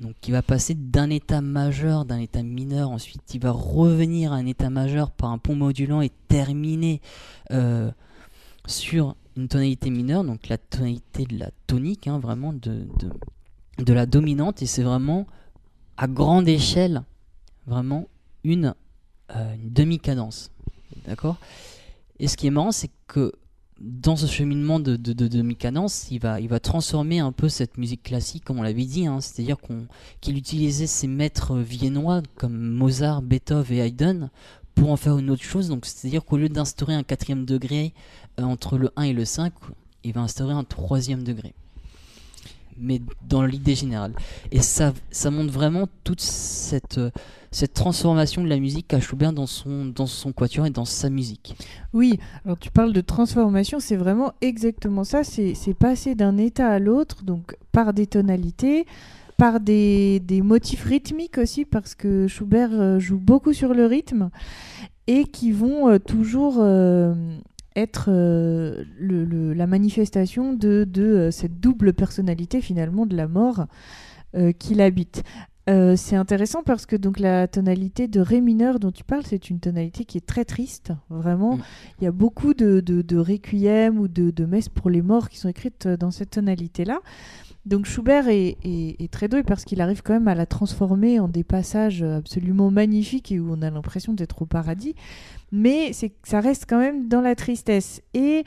Donc 0.01 0.15
il 0.27 0.31
va 0.31 0.41
passer 0.41 0.75
d'un 0.75 1.09
état 1.09 1.41
majeur, 1.41 2.05
d'un 2.05 2.19
état 2.19 2.43
mineur, 2.43 2.91
ensuite 2.91 3.33
il 3.33 3.41
va 3.41 3.51
revenir 3.51 4.31
à 4.31 4.35
un 4.35 4.45
état 4.45 4.69
majeur 4.69 5.09
par 5.11 5.31
un 5.31 5.37
pont 5.37 5.55
modulant 5.55 6.01
et 6.01 6.11
terminer 6.27 7.01
euh, 7.51 7.91
sur 8.67 9.15
une 9.35 9.47
tonalité 9.47 9.89
mineure, 9.89 10.23
donc 10.23 10.49
la 10.49 10.57
tonalité 10.57 11.25
de 11.25 11.37
la 11.37 11.51
tonique, 11.67 12.07
hein, 12.07 12.19
vraiment 12.19 12.53
de, 12.53 12.87
la 13.87 14.05
dominante, 14.05 14.61
et 14.61 14.65
c'est 14.65 14.83
vraiment 14.83 15.27
à 15.95 16.07
grande 16.07 16.47
échelle, 16.47 17.03
vraiment 17.65 18.07
une, 18.43 18.73
euh, 19.35 19.53
une 19.53 19.71
demi-cadence. 19.71 20.51
D'accord? 21.07 21.37
Et 22.19 22.27
ce 22.27 22.35
qui 22.35 22.47
est 22.47 22.51
marrant, 22.51 22.71
c'est 22.71 22.89
que 23.07 23.31
dans 23.79 24.15
ce 24.15 24.25
cheminement 24.25 24.79
de, 24.79 24.95
de, 24.95 25.27
demi-cadence, 25.27 26.07
il 26.11 26.19
va, 26.19 26.59
transformer 26.59 27.19
un 27.19 27.31
peu 27.31 27.49
cette 27.49 27.77
musique 27.77 28.03
classique, 28.03 28.43
comme 28.43 28.59
on 28.59 28.63
l'avait 28.63 28.85
dit, 28.85 29.05
hein, 29.05 29.21
c'est-à-dire 29.21 29.57
qu'il 30.21 30.37
utilisait 30.37 30.87
ses 30.87 31.07
maîtres 31.07 31.57
viennois 31.57 32.21
comme 32.35 32.57
Mozart, 32.57 33.21
Beethoven 33.21 33.77
et 33.77 33.81
Haydn 33.81 34.29
pour 34.75 34.91
en 34.91 34.97
faire 34.97 35.17
une 35.17 35.29
autre 35.29 35.43
chose. 35.43 35.69
Donc, 35.69 35.85
c'est-à-dire 35.85 36.23
qu'au 36.23 36.37
lieu 36.37 36.49
d'instaurer 36.49 36.93
un 36.93 37.03
quatrième 37.03 37.45
degré 37.45 37.93
euh, 38.39 38.43
entre 38.43 38.77
le 38.77 38.91
1 38.95 39.03
et 39.03 39.13
le 39.13 39.25
5, 39.25 39.53
il 40.03 40.13
va 40.13 40.21
instaurer 40.21 40.53
un 40.53 40.63
troisième 40.63 41.23
degré. 41.23 41.53
Mais 42.79 43.01
dans 43.27 43.43
l'idée 43.43 43.75
générale. 43.75 44.13
Et 44.51 44.61
ça, 44.61 44.93
montre 45.31 45.51
vraiment 45.51 45.87
toute 46.03 46.21
cette, 46.21 46.97
euh, 46.97 47.09
transformation 47.73 48.43
de 48.43 48.47
la 48.47 48.59
musique 48.59 48.87
qu'a 48.87 48.99
Schubert 48.99 49.33
dans 49.33 49.47
son, 49.47 49.85
dans 49.85 50.05
quatuor 50.35 50.65
et 50.65 50.69
dans 50.69 50.85
sa 50.85 51.09
musique. 51.09 51.55
Oui, 51.93 52.19
alors 52.45 52.59
tu 52.59 52.69
parles 52.69 52.93
de 52.93 53.01
transformation, 53.01 53.79
c'est 53.79 53.95
vraiment 53.95 54.33
exactement 54.41 55.03
ça. 55.03 55.23
C'est 55.23 55.73
passer 55.73 56.15
d'un 56.15 56.37
état 56.37 56.69
à 56.69 56.79
l'autre, 56.79 57.23
donc 57.23 57.55
par 57.71 57.93
des 57.93 58.07
tonalités, 58.07 58.85
par 59.37 59.59
des, 59.59 60.21
motifs 60.43 60.83
rythmiques 60.83 61.37
aussi, 61.37 61.65
parce 61.65 61.95
que 61.95 62.27
Schubert 62.27 62.69
euh, 62.73 62.99
joue 62.99 63.19
beaucoup 63.19 63.53
sur 63.53 63.73
le 63.73 63.85
rythme, 63.85 64.29
et 65.05 65.23
qui 65.23 65.51
vont 65.51 65.89
euh, 65.89 65.99
toujours 65.99 66.57
être 67.77 68.09
le, 68.09 69.53
la 69.53 69.67
manifestation 69.67 70.53
de, 70.53 70.83
de 70.83 71.29
cette 71.31 71.59
double 71.59 71.93
personnalité 71.93 72.59
finalement 72.61 73.05
de 73.05 73.15
la 73.15 73.27
mort 73.27 73.67
qui 74.59 74.75
l'habite. 74.75 75.23
c'est 75.67 76.15
intéressant 76.15 76.63
parce 76.63 76.85
que 76.85 76.95
donc 76.95 77.19
la 77.19 77.47
tonalité 77.47 78.07
de 78.07 78.19
ré 78.19 78.41
mineur 78.41 78.79
dont 78.79 78.91
tu 78.91 79.03
parles, 79.03 79.23
c'est 79.25 79.49
une 79.49 79.59
tonalité 79.59 80.05
qui 80.05 80.17
est 80.17 80.25
très 80.25 80.45
triste, 80.45 80.91
vraiment. 81.09 81.57
Mm. 81.57 81.61
Il 82.01 82.03
y 82.03 82.07
a 82.07 82.11
beaucoup 82.11 82.53
de, 82.53 82.81
de, 82.81 83.01
de 83.01 83.17
requiem 83.17 83.99
ou 83.99 84.07
de, 84.07 84.31
de 84.31 84.45
messes 84.45 84.69
pour 84.69 84.89
les 84.89 85.01
morts 85.01 85.29
qui 85.29 85.37
sont 85.37 85.49
écrites 85.49 85.87
dans 85.87 86.11
cette 86.11 86.31
tonalité-là. 86.31 86.99
Donc 87.67 87.85
Schubert 87.85 88.29
est, 88.29 89.11
très 89.11 89.27
doué 89.27 89.43
parce 89.43 89.65
qu'il 89.65 89.81
arrive 89.81 90.01
quand 90.01 90.13
même 90.13 90.29
à 90.29 90.35
la 90.35 90.45
transformer 90.45 91.19
en 91.19 91.27
des 91.27 91.43
passages 91.43 92.01
absolument 92.01 92.71
magnifiques 92.71 93.29
et 93.33 93.41
où 93.41 93.51
on 93.51 93.61
a 93.61 93.69
l'impression 93.69 94.13
d'être 94.13 94.41
au 94.41 94.45
paradis. 94.45 94.95
Mais 95.51 95.91
ça 96.23 96.39
reste 96.39 96.65
quand 96.67 96.79
même 96.79 97.07
dans 97.07 97.21
la 97.21 97.35
tristesse. 97.35 98.01
Et 98.13 98.43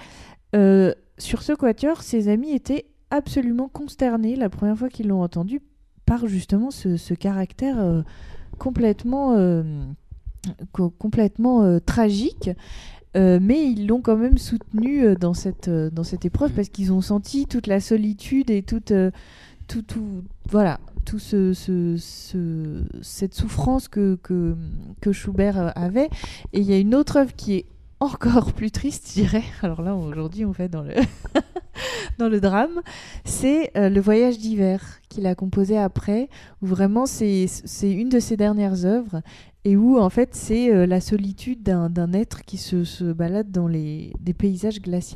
euh, 0.55 0.93
sur 1.19 1.43
ce 1.43 1.53
quatuor, 1.53 2.03
ses 2.03 2.29
amis 2.29 2.53
étaient 2.53 2.87
absolument 3.11 3.69
consternés 3.69 4.37
la 4.37 4.49
première 4.49 4.77
fois 4.77 4.89
qu'ils 4.89 5.09
l'ont 5.09 5.23
entendu 5.23 5.61
par 6.07 6.27
justement 6.27 6.71
ce, 6.71 7.15
caractère 7.15 7.79
euh, 7.79 8.03
complètement, 8.59 9.35
euh, 9.35 9.63
complètement 10.99 11.79
tragique. 11.81 12.51
Euh, 13.17 13.41
mais 13.43 13.65
ils 13.71 13.89
l'ont 13.89 14.01
quand 14.01 14.17
même 14.17 14.39
soutenu 14.39 15.17
dans 15.17 15.35
cette, 15.35 15.69
dans 15.69 16.05
cette 16.05 16.25
épreuve 16.25 16.53
parce 16.53 16.69
qu'ils 16.69 16.93
ont 16.93 17.01
senti 17.01 17.47
toute 17.47 17.67
la 17.67 17.81
solitude 17.81 18.51
et 18.51 18.63
toute, 18.63 18.93
tout, 19.79 20.25
voilà, 20.49 20.81
tout 21.05 21.19
ce, 21.19 21.53
ce, 21.55 22.85
cette 23.03 23.35
souffrance 23.35 23.89
que, 23.89 24.19
que, 24.23 24.57
que, 25.01 25.13
Schubert 25.13 25.73
avait. 25.77 26.09
Et 26.53 26.61
il 26.61 26.71
y 26.71 26.73
a 26.73 26.79
une 26.79 26.95
autre 26.95 27.17
œuvre 27.19 27.35
qui 27.35 27.55
est 27.55 27.67
encore 28.01 28.53
plus 28.55 28.71
triste, 28.71 29.09
je 29.09 29.23
dirais. 29.23 29.45
Alors 29.63 29.83
là, 29.83 29.95
aujourd'hui, 29.95 30.45
on 30.45 30.53
fait 30.53 30.69
dans 30.69 30.83
le, 30.83 30.95
dans 32.19 32.29
le 32.29 32.41
drame. 32.41 32.81
C'est 33.25 33.71
Le 33.75 34.01
Voyage 34.01 34.39
d'hiver 34.39 34.83
qu'il 35.09 35.27
a 35.27 35.35
composé 35.35 35.79
après, 35.79 36.29
où 36.63 36.67
vraiment 36.67 37.07
c'est 37.07 37.49
une 37.83 38.09
de 38.09 38.21
ses 38.21 38.37
dernières 38.37 38.85
œuvres 38.85 39.23
et 39.65 39.77
où 39.77 39.99
en 39.99 40.09
fait 40.09 40.35
c'est 40.35 40.73
euh, 40.73 40.87
la 40.87 41.01
solitude 41.01 41.63
d'un 41.63 42.13
être 42.13 42.45
qui 42.45 42.57
se, 42.57 42.85
se, 42.85 43.05
balade 43.05 43.51
dans 43.51 43.69
les, 43.69 44.13
des 44.21 44.33
paysages 44.33 44.81
glaciaux. 44.81 45.11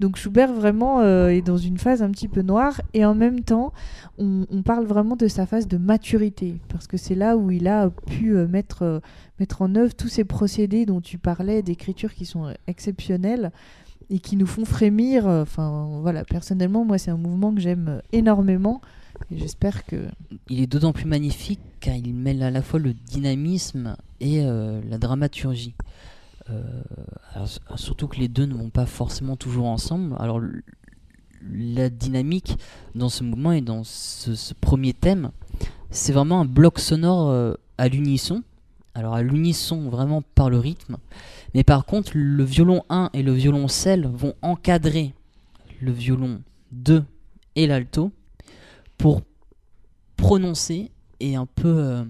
Donc 0.00 0.16
Schubert 0.16 0.52
vraiment 0.52 1.00
euh, 1.00 1.28
est 1.28 1.42
dans 1.42 1.56
une 1.56 1.78
phase 1.78 2.02
un 2.02 2.10
petit 2.10 2.28
peu 2.28 2.42
noire 2.42 2.80
et 2.94 3.04
en 3.04 3.14
même 3.14 3.40
temps 3.40 3.72
on, 4.18 4.46
parle 4.64 4.84
vraiment 4.84 5.16
de 5.16 5.28
sa 5.28 5.46
phase 5.46 5.68
de 5.68 5.76
maturité 5.76 6.60
parce 6.68 6.86
que 6.86 6.96
c'est 6.96 7.14
là 7.14 7.36
où 7.36 7.50
il 7.50 7.68
a 7.68 7.90
pu 7.90 8.36
euh, 8.36 8.48
mettre, 8.48 9.00
mettre 9.38 9.62
en 9.62 9.74
œuvre 9.76 9.94
tous 9.94 10.08
ces 10.08 10.24
procédés 10.24 10.84
dont 10.86 11.00
tu 11.00 11.18
parlais 11.18 11.62
d'écriture 11.62 12.14
qui 12.14 12.26
sont 12.26 12.52
exceptionnels 12.66 13.52
et 14.10 14.18
qui 14.18 14.36
nous 14.36 14.46
font 14.46 14.64
frémir. 14.64 15.26
Enfin 15.26 16.00
voilà, 16.00 16.24
personnellement 16.24 16.84
moi 16.84 16.98
c'est 16.98 17.10
un 17.10 17.16
mouvement 17.16 17.54
que 17.54 17.60
j'aime 17.60 18.02
énormément 18.12 18.80
j'espère 19.30 19.84
que. 19.84 20.08
Il 20.48 20.60
est 20.60 20.66
d'autant 20.66 20.92
plus 20.92 21.06
magnifique 21.06 21.60
car 21.80 21.94
il 21.94 22.14
mêle 22.14 22.42
à 22.42 22.50
la 22.50 22.62
fois 22.62 22.80
le 22.80 22.94
dynamisme 22.94 23.96
et 24.20 24.42
euh, 24.42 24.80
la 24.88 24.98
dramaturgie. 24.98 25.74
Euh, 26.50 26.62
surtout 27.76 28.08
que 28.08 28.16
les 28.16 28.28
deux 28.28 28.46
ne 28.46 28.54
vont 28.54 28.70
pas 28.70 28.86
forcément 28.86 29.36
toujours 29.36 29.66
ensemble. 29.66 30.16
Alors, 30.18 30.40
la 31.52 31.90
dynamique 31.90 32.56
dans 32.94 33.08
ce 33.08 33.22
mouvement 33.24 33.52
et 33.52 33.60
dans 33.60 33.84
ce, 33.84 34.54
premier 34.54 34.94
thème, 34.94 35.30
c'est 35.90 36.12
vraiment 36.12 36.40
un 36.40 36.44
bloc 36.44 36.78
sonore 36.78 37.28
euh, 37.28 37.54
à 37.76 37.88
l'unisson. 37.88 38.42
Alors, 38.94 39.14
à 39.14 39.22
l'unisson 39.22 39.88
vraiment 39.90 40.22
par 40.22 40.50
le 40.50 40.58
rythme. 40.58 40.96
Mais 41.54 41.64
par 41.64 41.84
contre, 41.84 42.12
le 42.14 42.44
violon 42.44 42.82
1 42.88 43.10
et 43.12 43.22
le 43.22 43.32
violoncelle 43.32 44.06
vont 44.06 44.34
encadrer 44.42 45.14
le 45.80 45.92
violon 45.92 46.40
2 46.72 47.04
et 47.56 47.66
l'alto 47.66 48.10
pour 48.98 49.22
prononcer 50.16 50.90
et 51.20 51.36
un 51.36 51.46
peu 51.46 51.68
euh, 51.68 52.04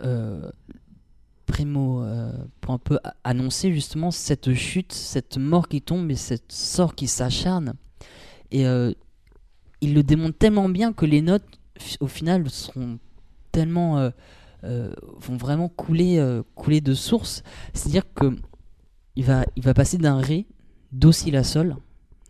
euh, 0.00 0.50
euh, 1.60 2.32
pour 2.60 2.74
un 2.74 2.78
peu 2.78 2.98
annoncer 3.22 3.72
justement 3.72 4.10
cette 4.10 4.54
chute, 4.54 4.92
cette 4.92 5.38
mort 5.38 5.68
qui 5.68 5.80
tombe 5.80 6.10
et 6.10 6.16
cette 6.16 6.50
sort 6.50 6.94
qui 6.94 7.06
s'acharne. 7.06 7.74
Et 8.50 8.64
il 9.80 9.94
le 9.94 10.02
démontre 10.02 10.36
tellement 10.36 10.68
bien 10.68 10.92
que 10.92 11.06
les 11.06 11.22
notes, 11.22 11.46
au 12.00 12.06
final, 12.06 12.48
seront 12.50 12.98
tellement. 13.52 14.10
Vont 14.62 15.36
vraiment 15.36 15.68
couler, 15.68 16.40
couler 16.54 16.80
de 16.80 16.94
source. 16.94 17.42
C'est-à-dire 17.72 18.12
que 18.14 18.36
il 19.16 19.24
va, 19.24 19.44
il 19.56 19.62
va 19.62 19.74
passer 19.74 19.98
d'un 19.98 20.18
Ré, 20.18 20.46
Do, 20.92 21.12
Si, 21.12 21.30
La, 21.30 21.44
Sol, 21.44 21.76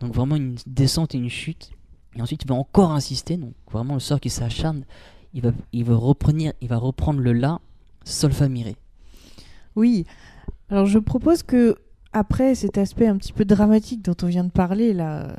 donc 0.01 0.13
vraiment 0.13 0.35
une 0.35 0.55
descente 0.67 1.15
et 1.15 1.17
une 1.17 1.29
chute. 1.29 1.71
Et 2.15 2.21
ensuite, 2.21 2.43
il 2.43 2.47
va 2.47 2.55
encore 2.55 2.91
insister, 2.91 3.37
donc 3.37 3.53
vraiment 3.71 3.95
le 3.95 3.99
sort 3.99 4.19
qui 4.19 4.29
s'acharne. 4.29 4.85
Il 5.33 5.41
va, 5.41 5.51
il, 5.73 5.83
va 5.83 5.95
reprendre, 5.95 6.53
il 6.61 6.67
va 6.67 6.77
reprendre 6.77 7.19
le 7.19 7.33
La, 7.33 7.59
Sol, 8.05 8.31
Fa, 8.31 8.47
Mi, 8.47 8.63
Ré. 8.63 8.75
Oui. 9.75 10.05
Alors 10.69 10.85
je 10.85 10.99
propose 10.99 11.43
que 11.43 11.75
après 12.13 12.55
cet 12.55 12.77
aspect 12.77 13.07
un 13.07 13.17
petit 13.17 13.33
peu 13.33 13.43
dramatique 13.43 14.01
dont 14.01 14.15
on 14.23 14.27
vient 14.27 14.45
de 14.45 14.51
parler, 14.51 14.93
là, 14.93 15.35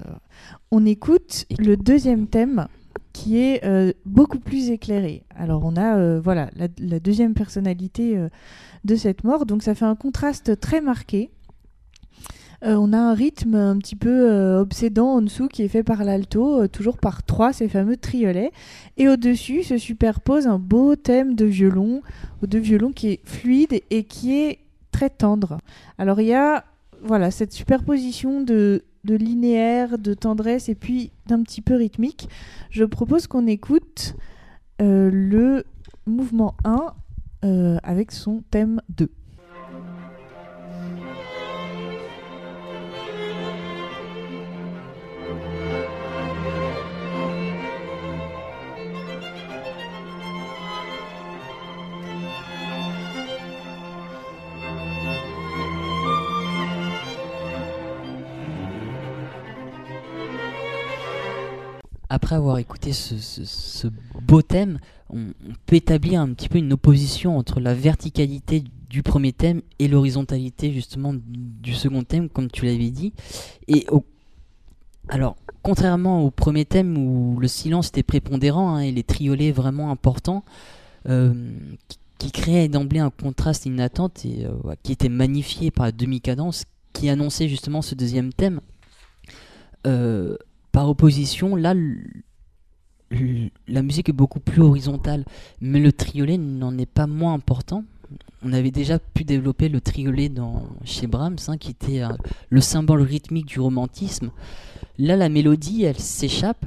on 0.71 0.85
écoute 0.85 1.47
le 1.59 1.77
deuxième 1.77 2.27
thème 2.27 2.69
qui 3.12 3.39
est 3.39 3.65
euh, 3.65 3.93
beaucoup 4.05 4.39
plus 4.39 4.69
éclairé. 4.71 5.25
Alors 5.35 5.65
on 5.65 5.77
a 5.77 5.97
euh, 5.97 6.21
voilà 6.23 6.51
la, 6.57 7.01
deuxième 7.01 7.33
personnalité 7.33 8.17
euh, 8.17 8.29
de 8.85 8.95
cette 8.95 9.25
mort, 9.25 9.47
donc 9.47 9.62
ça 9.62 9.75
fait 9.75 9.87
un 9.87 9.97
contraste 9.97 10.61
très 10.61 10.83
marqué. 10.83 11.31
On 12.66 12.92
a 12.92 12.98
un 12.98 13.14
rythme 13.14 13.55
un 13.55 13.79
petit 13.79 13.96
peu 13.96 14.59
obsédant 14.59 15.14
en 15.14 15.22
dessous 15.22 15.46
qui 15.46 15.62
est 15.62 15.68
fait 15.68 15.85
par 15.85 16.02
l'alto, 16.05 16.66
toujours 16.68 16.98
par 16.98 17.22
trois, 17.22 17.52
ces 17.52 17.68
fameux 17.68 17.96
triolets. 17.96 18.50
Et 18.96 19.09
au-dessus 19.09 19.62
se 19.62 19.79
superpose 19.79 20.46
un 20.46 20.59
beau 20.59 20.96
thème 20.96 21.35
de 21.35 21.44
violon, 21.44 22.02
de 22.42 22.59
violon 22.59 22.92
qui 22.92 23.09
est 23.09 23.20
fluide 23.24 23.81
et 23.90 24.05
qui 24.05 24.37
est 24.37 24.59
très 24.90 25.11
tendre. 25.11 25.59
Alors 25.98 26.20
il 26.20 26.29
y 26.29 26.35
a 26.35 26.64
voilà 27.02 27.31
cette 27.31 27.52
superposition 27.52 28.40
de, 28.40 28.83
linéaire, 29.05 29.98
de 29.98 30.14
tendresse 30.14 30.68
et 30.68 30.74
puis 30.74 31.12
d'un 31.26 31.42
petit 31.42 31.61
peu 31.61 31.74
rythmique. 31.74 32.29
Je 32.70 32.85
propose 32.85 33.26
qu'on 33.26 33.46
écoute 33.46 34.16
euh, 34.81 35.11
le 35.12 35.64
mouvement 36.07 36.55
1 36.64 36.94
euh, 37.44 37.79
avec 37.83 38.12
son 38.12 38.42
thème 38.50 38.81
2. 38.96 39.11
Après 62.16 62.35
avoir 62.35 62.57
écouté 62.57 62.94
ce, 62.94 63.88
beau 64.22 64.40
thème, 64.40 64.79
on, 65.11 65.35
peut 65.66 65.76
établir 65.76 66.18
un 66.18 66.33
petit 66.33 66.48
peu 66.48 66.57
une 66.57 66.72
opposition 66.72 67.37
entre 67.37 67.61
la 67.61 67.74
verticalité 67.74 68.64
du 68.88 69.02
premier 69.02 69.35
thème 69.35 69.61
et 69.79 69.87
l'horizontalité 69.87 70.72
justement 70.72 71.12
du 71.14 71.74
second 71.74 72.05
thème, 72.05 72.31
comme 72.31 72.50
tu 72.50 72.64
l'avais 72.64 72.88
dit. 72.88 73.12
Et 73.68 73.87
alors, 75.11 75.37
contrairement 75.62 76.22
au 76.22 76.31
premier 76.31 76.64
thème 76.64 76.96
où 76.96 77.38
le 77.38 77.48
silence 77.48 77.88
était 77.88 78.02
prépondérant 78.02 78.76
hein, 78.76 78.81
et 78.81 78.92
les 78.92 79.02
triolets 79.02 79.52
vraiment 79.52 79.90
importants, 79.90 80.42
euh, 81.11 81.35
qui, 82.18 82.33
créait 82.33 82.68
d'emblée 82.68 82.98
un 82.98 83.11
contraste 83.11 83.66
inattente 83.66 84.24
et 84.24 84.46
euh, 84.46 84.74
qui 84.83 84.92
était 84.92 85.11
magnifié 85.11 85.70
par 85.70 85.85
la 85.85 85.92
demi-cadence, 85.92 86.64
qui 86.94 87.11
annonçait 87.11 87.46
justement 87.46 87.83
ce 87.83 87.94
deuxième 87.94 88.33
thème. 88.33 88.61
Euh, 89.87 90.37
par 90.77 90.91
opposition, 90.91 91.57
là, 91.57 91.73
la 93.67 93.83
musique 93.83 94.11
est 94.11 94.12
beaucoup 94.12 94.41
plus 94.41 94.61
horizontale, 94.61 95.25
mais 95.62 95.81
le 95.81 95.91
triolet 95.91 96.37
n'en 96.37 96.77
est 96.77 96.85
pas 96.85 97.07
moins 97.07 97.33
important. 97.33 97.83
On 98.43 98.53
avait 98.53 98.73
déjà 98.73 98.99
pu 98.99 99.25
développer 99.25 99.71
le 99.71 99.81
triolet 99.81 100.29
dans, 100.29 100.67
chez 100.85 101.07
Brahms, 101.07 101.39
hein, 101.49 101.57
qui 101.57 101.71
était 101.71 102.03
euh, 102.03 102.11
le 102.51 102.61
symbole 102.61 103.01
rythmique 103.01 103.47
du 103.47 103.59
romantisme. 103.59 104.31
Là, 104.99 105.17
la 105.17 105.31
mélodie, 105.31 105.85
elle 105.85 105.99
s'échappe, 105.99 106.67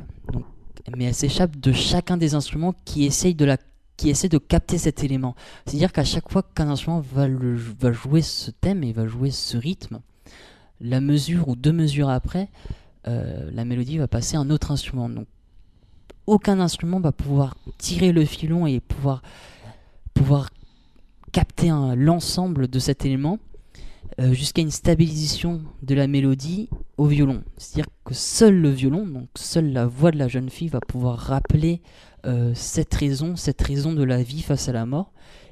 mais 0.98 1.04
elle 1.04 1.14
s'échappe 1.14 1.60
de 1.60 1.72
chacun 1.72 2.18
des 2.18 2.34
instruments 2.34 2.74
qui 2.86 3.06
essayent 3.06 3.36
de 3.36 3.46
la 3.46 3.58
qui 3.96 4.10
essaie 4.10 4.30
de 4.30 4.40
capter 4.40 4.80
cet 4.80 5.04
élément. 5.04 5.36
C'est-à-dire 5.68 5.92
qu'à 5.92 6.06
chaque 6.06 6.32
fois 6.32 6.42
qu'un 6.42 6.70
instrument 6.70 7.02
va, 7.14 7.28
va 7.28 7.92
jouer 7.92 8.24
ce 8.24 8.50
thème 8.50 8.84
et 8.84 8.92
va 8.92 9.06
jouer 9.06 9.30
ce 9.30 9.56
rythme, 9.56 10.00
la 10.82 11.00
mesure 11.00 11.48
ou 11.48 11.56
deux 11.56 11.74
mesures 11.74 12.10
après, 12.10 12.50
euh, 13.10 13.50
la 13.52 13.66
mélodie 13.66 13.98
va 13.98 14.08
passer 14.08 14.38
à 14.38 14.40
un 14.40 14.50
autre 14.50 14.72
instrument. 14.72 15.10
Donc, 15.10 15.28
aucun 16.28 16.60
instrument 16.60 17.00
va 17.00 17.12
pouvoir 17.12 17.56
tirer 17.78 18.12
le 18.12 18.24
filon 18.24 18.68
et 18.68 18.80
pouvoir, 18.80 19.24
pouvoir 20.14 20.50
capter 21.32 21.70
l'ensemble 21.96 22.68
de 22.68 22.80
cet 22.80 23.06
élément 23.06 23.40
euh, 24.20 24.34
jusqu'à 24.34 24.62
une 24.62 24.72
stabilisation 24.72 25.62
de 25.82 25.96
la 25.96 26.08
mélodie 26.08 26.70
au 26.98 27.06
violon. 27.06 27.44
C'est-à-dire 27.58 27.90
que 28.06 28.14
seul 28.14 28.56
le 28.56 28.70
violon, 28.70 29.08
donc 29.08 29.28
seule 29.36 29.72
la 29.74 29.88
voix 29.88 30.12
de 30.12 30.18
la 30.18 30.28
jeune 30.28 30.50
fille 30.50 30.68
va 30.68 30.82
pouvoir 30.82 31.18
rappeler 31.18 31.82
euh, 32.26 32.52
cette 32.54 32.94
raison, 32.94 33.36
cette 33.36 33.62
raison 33.62 33.94
de 33.94 34.04
la 34.04 34.22
vie 34.22 34.42
face 34.42 34.70
à 34.70 34.74
la 34.74 34.86
mort. 34.86 35.12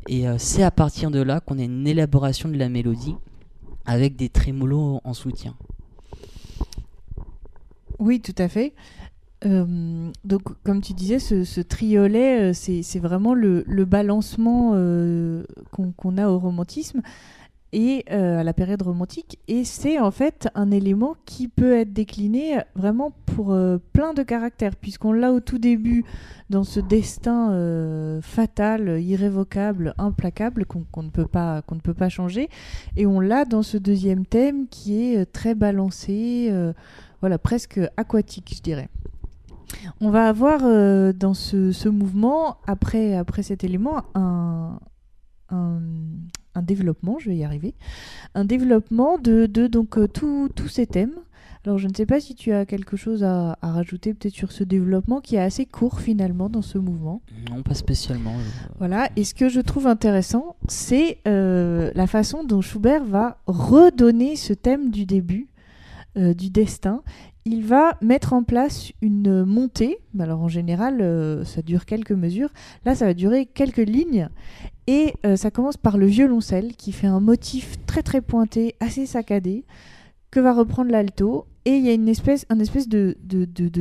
Et 0.09 0.25
c'est 0.37 0.63
à 0.63 0.71
partir 0.71 1.11
de 1.11 1.19
là 1.19 1.41
qu'on 1.41 1.59
a 1.59 1.63
une 1.63 1.85
élaboration 1.85 2.47
de 2.47 2.57
la 2.57 2.69
mélodie 2.69 3.15
avec 3.85 4.15
des 4.15 4.29
trémolos 4.29 5.01
en 5.03 5.13
soutien. 5.13 5.57
Oui, 7.99 8.21
tout 8.21 8.35
à 8.37 8.47
fait. 8.47 8.73
Euh, 9.45 10.11
donc, 10.23 10.41
comme 10.63 10.81
tu 10.81 10.93
disais, 10.93 11.19
ce, 11.19 11.61
triolet, 11.61 12.51
euh, 12.51 12.53
c'est 12.53 12.99
vraiment 12.99 13.33
le, 13.33 13.63
balancement 13.85 14.71
euh, 14.73 15.43
qu'on 15.71 16.17
a 16.17 16.27
au 16.27 16.39
romantisme 16.39 17.01
et 17.73 18.05
à 18.09 18.43
la 18.43 18.53
période 18.53 18.81
romantique. 18.81 19.39
Et 19.49 19.65
c'est 19.65 19.99
en 19.99 20.09
fait 20.09 20.47
un 20.55 20.71
élément 20.71 21.15
qui 21.25 21.49
peut 21.49 21.73
être 21.73 21.91
décliné 21.91 22.59
vraiment 22.75 23.11
pour 23.25 23.55
plein 23.91 24.13
de 24.13 24.23
caractères, 24.23 24.77
puisqu'on 24.77 25.11
l'a 25.11 25.33
au 25.33 25.41
tout 25.41 25.57
début 25.57 26.05
dans 26.49 26.63
ce 26.63 26.79
destin 26.79 27.51
fatal, 28.21 29.01
irrévocable, 29.01 29.93
implacable 29.97 30.65
qu'on 30.65 31.03
ne, 31.03 31.09
peut 31.09 31.27
pas, 31.27 31.61
qu'on 31.61 31.75
ne 31.75 31.81
peut 31.81 31.93
pas 31.93 32.07
changer. 32.07 32.49
Et 32.95 33.05
on 33.05 33.19
l'a 33.19 33.43
dans 33.43 33.63
ce 33.63 33.77
deuxième 33.77 34.25
thème 34.25 34.67
qui 34.69 35.03
est 35.03 35.25
très 35.25 35.53
balancé 35.53 36.49
voilà, 37.21 37.37
presque 37.37 37.79
aquatique, 37.97 38.53
je 38.55 38.61
dirais. 38.61 38.89
On 39.99 40.09
va 40.09 40.27
avoir 40.27 40.61
euh, 40.63 41.13
dans 41.13 41.33
ce, 41.33 41.89
mouvement, 41.89 42.57
après, 42.67 43.15
après 43.15 43.43
cet 43.43 43.63
élément, 43.63 44.03
un, 44.15 44.79
un, 45.49 46.61
développement, 46.61 47.19
je 47.19 47.29
vais 47.29 47.37
y 47.37 47.43
arriver, 47.43 47.75
un 48.33 48.43
développement 48.43 49.19
de, 49.19 49.45
de 49.45 49.67
donc 49.67 49.97
euh, 49.97 50.07
tous 50.07 50.67
ces 50.67 50.87
thèmes. 50.87 51.13
Alors 51.67 51.79
je 51.79 51.87
ne 51.87 51.93
sais 51.93 52.05
pas 52.05 52.21
si 52.21 52.33
tu 52.33 52.53
as 52.53 52.65
quelque 52.65 52.95
chose 52.95 53.25
à, 53.25 53.57
rajouter 53.61 54.13
peut-être 54.13 54.33
sur 54.33 54.53
ce 54.53 54.63
développement 54.63 55.19
qui 55.19 55.35
est 55.35 55.41
assez 55.41 55.65
court 55.65 55.99
finalement 55.99 56.49
dans 56.49 56.61
ce 56.61 56.77
mouvement. 56.77 57.21
Non, 57.49 57.61
pas 57.61 57.73
spécialement. 57.73 58.33
Voilà, 58.77 59.09
et 59.17 59.25
ce 59.25 59.33
que 59.33 59.49
je 59.49 59.59
trouve 59.59 59.85
intéressant, 59.85 60.55
c'est 60.69 61.17
euh, 61.27 61.91
la 61.93 62.07
façon 62.07 62.45
dont 62.45 62.61
Schubert 62.61 63.03
va 63.03 63.37
redonner 63.47 64.37
ce 64.37 64.53
thème 64.53 64.91
du 64.91 65.05
début 65.05 65.47
euh, 66.17 66.33
du 66.33 66.49
destin, 66.49 67.03
il 67.45 67.63
va 67.63 67.97
mettre 68.01 68.33
en 68.33 68.43
place 68.43 68.91
une 69.01 69.45
montée. 69.45 69.99
Alors 70.19 70.41
en 70.41 70.49
général, 70.49 70.99
euh, 70.99 71.45
ça 71.45 71.61
dure 71.61 71.85
quelques 71.85 72.11
mesures. 72.11 72.49
Là, 72.85 72.93
ça 72.93 73.05
va 73.05 73.13
durer 73.13 73.45
quelques 73.45 73.77
lignes. 73.77 74.27
Et 74.87 75.13
euh, 75.25 75.35
ça 75.35 75.49
commence 75.49 75.77
par 75.77 75.97
le 75.97 76.05
violoncelle 76.05 76.75
qui 76.75 76.91
fait 76.91 77.07
un 77.07 77.21
motif 77.21 77.75
très 77.85 78.03
très 78.03 78.19
pointé, 78.19 78.75
assez 78.81 79.05
saccadé, 79.05 79.63
que 80.29 80.41
va 80.41 80.53
reprendre 80.53 80.91
l'alto. 80.91 81.45
Et 81.63 81.77
il 81.77 81.85
y 81.85 81.89
a 81.89 81.93
une 81.93 82.09
espèce, 82.09 82.45
de, 82.49 83.15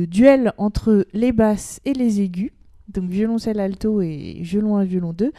duel 0.05 0.53
entre 0.57 1.05
les 1.13 1.33
basses 1.33 1.81
et 1.85 1.93
les 1.93 2.21
aigus 2.21 2.51
donc 2.87 3.09
violoncelle 3.09 3.59
alto 3.59 4.01
et 4.01 4.37
violon 4.39 4.77
1, 4.77 4.85
violon 4.85 5.11
2, 5.11 5.33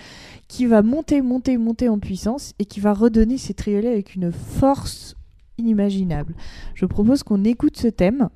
qui 0.48 0.66
va 0.66 0.82
monter, 0.82 1.22
monter, 1.22 1.56
monter 1.56 1.88
en 1.88 1.98
puissance 1.98 2.52
et 2.58 2.66
qui 2.66 2.78
va 2.78 2.92
redonner 2.92 3.38
ces 3.38 3.54
triolets 3.54 3.88
avec 3.88 4.14
une 4.14 4.32
force 4.32 5.16
inimaginable. 5.58 6.34
Je 6.74 6.86
propose 6.86 7.22
qu'on 7.22 7.44
écoute 7.44 7.76
ce 7.76 7.88
thème. 7.88 8.28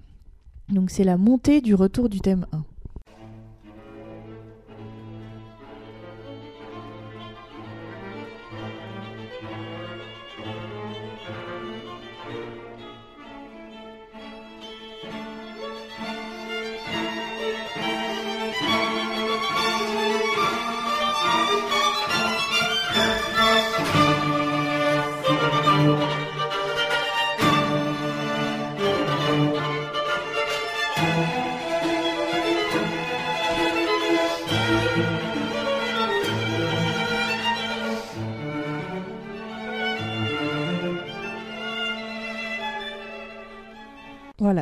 Donc 0.68 0.90
c'est 0.90 1.04
la 1.04 1.16
montée 1.16 1.60
du 1.60 1.74
retour 1.74 2.08
du 2.08 2.20
thème 2.20 2.46
1. 2.52 2.64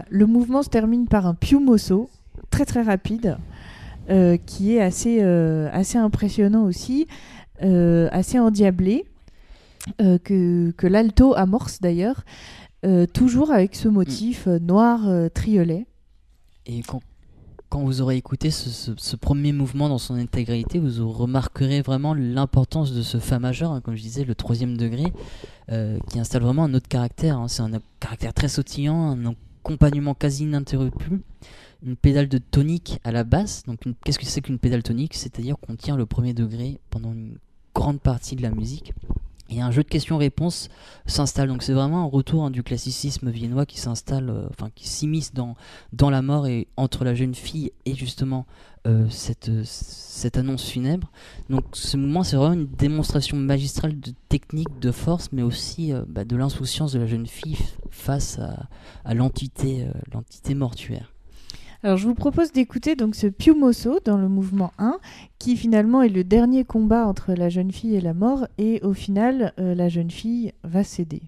Le 0.08 0.26
mouvement 0.26 0.62
se 0.62 0.68
termine 0.68 1.06
par 1.06 1.26
un 1.26 1.34
più 1.34 1.60
mosso, 1.60 2.10
très 2.50 2.64
très 2.64 2.82
rapide, 2.82 3.38
euh, 4.10 4.36
qui 4.44 4.74
est 4.74 4.80
assez, 4.80 5.18
euh, 5.20 5.68
assez 5.72 5.96
impressionnant 5.96 6.64
aussi, 6.64 7.06
euh, 7.62 8.08
assez 8.10 8.38
endiablé, 8.38 9.04
que, 9.98 10.72
que 10.72 10.86
l'alto 10.86 11.34
amorce 11.34 11.80
d'ailleurs, 11.80 12.24
toujours 13.14 13.50
avec 13.50 13.74
ce 13.74 13.88
motif 13.88 14.46
noir 14.46 15.00
triolet. 15.32 15.86
Et 16.66 16.82
quand, 16.82 17.00
quand 17.70 17.80
vous 17.80 18.02
aurez 18.02 18.16
écouté 18.16 18.50
ce, 18.50 19.16
premier 19.16 19.52
mouvement 19.52 19.88
dans 19.88 19.96
son 19.96 20.16
intégralité, 20.16 20.78
vous 20.78 21.10
remarquerez 21.10 21.80
vraiment 21.80 22.12
l'importance 22.12 22.92
de 22.92 23.00
ce 23.00 23.16
Fa 23.18 23.38
majeur, 23.38 23.70
hein, 23.72 23.80
comme 23.80 23.96
je 23.96 24.02
disais, 24.02 24.24
le 24.24 24.34
troisième 24.34 24.76
degré, 24.76 25.04
qui 26.08 26.20
installe 26.20 26.42
vraiment 26.42 26.64
un 26.64 26.74
autre 26.74 26.88
caractère. 26.88 27.38
hein. 27.38 27.48
C'est 27.48 27.62
un 27.62 27.70
caractère 28.00 28.34
très 28.34 28.48
sautillant, 28.48 29.12
un 29.12 29.34
accompagnement 29.62 30.14
quasi 30.14 30.44
ininterrompu, 30.44 31.20
une 31.84 31.96
pédale 31.96 32.28
de 32.28 32.38
tonique 32.38 33.00
à 33.04 33.12
la 33.12 33.24
basse. 33.24 33.64
Donc, 33.64 33.80
qu'est-ce 34.04 34.18
que 34.18 34.26
c'est 34.26 34.40
qu'une 34.40 34.58
pédale 34.58 34.82
tonique? 34.82 35.14
C'est-à-dire 35.14 35.56
qu'on 35.58 35.76
tient 35.76 35.96
le 35.96 36.06
premier 36.06 36.34
degré 36.34 36.80
pendant 36.90 37.12
une 37.12 37.36
grande 37.74 38.00
partie 38.00 38.36
de 38.36 38.42
la 38.42 38.50
musique. 38.50 38.92
Et 39.50 39.60
un 39.60 39.70
jeu 39.72 39.82
de 39.82 39.88
questions-réponses 39.88 40.68
s'installe. 41.06 41.48
Donc 41.48 41.62
c'est 41.62 41.72
vraiment 41.72 42.02
un 42.02 42.08
retour 42.08 42.44
hein, 42.44 42.50
du 42.50 42.62
classicisme 42.62 43.30
viennois 43.30 43.66
qui 43.66 43.80
s'installe, 43.80 44.30
euh, 44.30 44.46
enfin 44.50 44.70
qui 44.74 44.88
s'immisce 44.88 45.34
dans, 45.34 45.56
dans 45.92 46.08
la 46.08 46.22
mort 46.22 46.46
et 46.46 46.68
entre 46.76 47.04
la 47.04 47.14
jeune 47.14 47.34
fille 47.34 47.72
et 47.84 47.94
justement 47.94 48.46
euh, 48.86 49.06
cette, 49.10 49.48
euh, 49.48 49.62
cette 49.64 50.36
annonce 50.36 50.64
funèbre. 50.64 51.10
Donc 51.48 51.64
ce 51.72 51.96
moment 51.96 52.22
c'est 52.22 52.36
vraiment 52.36 52.54
une 52.54 52.68
démonstration 52.68 53.36
magistrale 53.36 53.98
de 53.98 54.12
technique, 54.28 54.78
de 54.78 54.92
force, 54.92 55.32
mais 55.32 55.42
aussi 55.42 55.92
bah, 56.06 56.24
de 56.24 56.36
l'insouciance 56.36 56.92
de 56.92 57.00
la 57.00 57.06
jeune 57.06 57.26
fille 57.26 57.58
face 57.90 58.38
à, 58.38 58.68
à 59.04 59.14
l'entité, 59.14 59.86
l'entité 60.12 60.54
mortuaire. 60.54 61.12
Alors 61.82 61.96
je 61.96 62.06
vous 62.06 62.14
propose 62.14 62.52
d'écouter 62.52 62.94
donc 62.94 63.14
ce 63.14 63.26
Più 63.26 63.54
mosso 63.54 64.00
dans 64.04 64.18
le 64.18 64.28
mouvement 64.28 64.72
1, 64.78 64.98
qui 65.38 65.56
finalement 65.56 66.02
est 66.02 66.10
le 66.10 66.24
dernier 66.24 66.62
combat 66.64 67.06
entre 67.06 67.32
la 67.32 67.48
jeune 67.48 67.72
fille 67.72 67.96
et 67.96 68.02
la 68.02 68.12
mort, 68.12 68.46
et 68.58 68.82
au 68.82 68.92
final 68.92 69.54
euh, 69.58 69.74
la 69.74 69.88
jeune 69.88 70.10
fille 70.10 70.52
va 70.62 70.84
céder. 70.84 71.22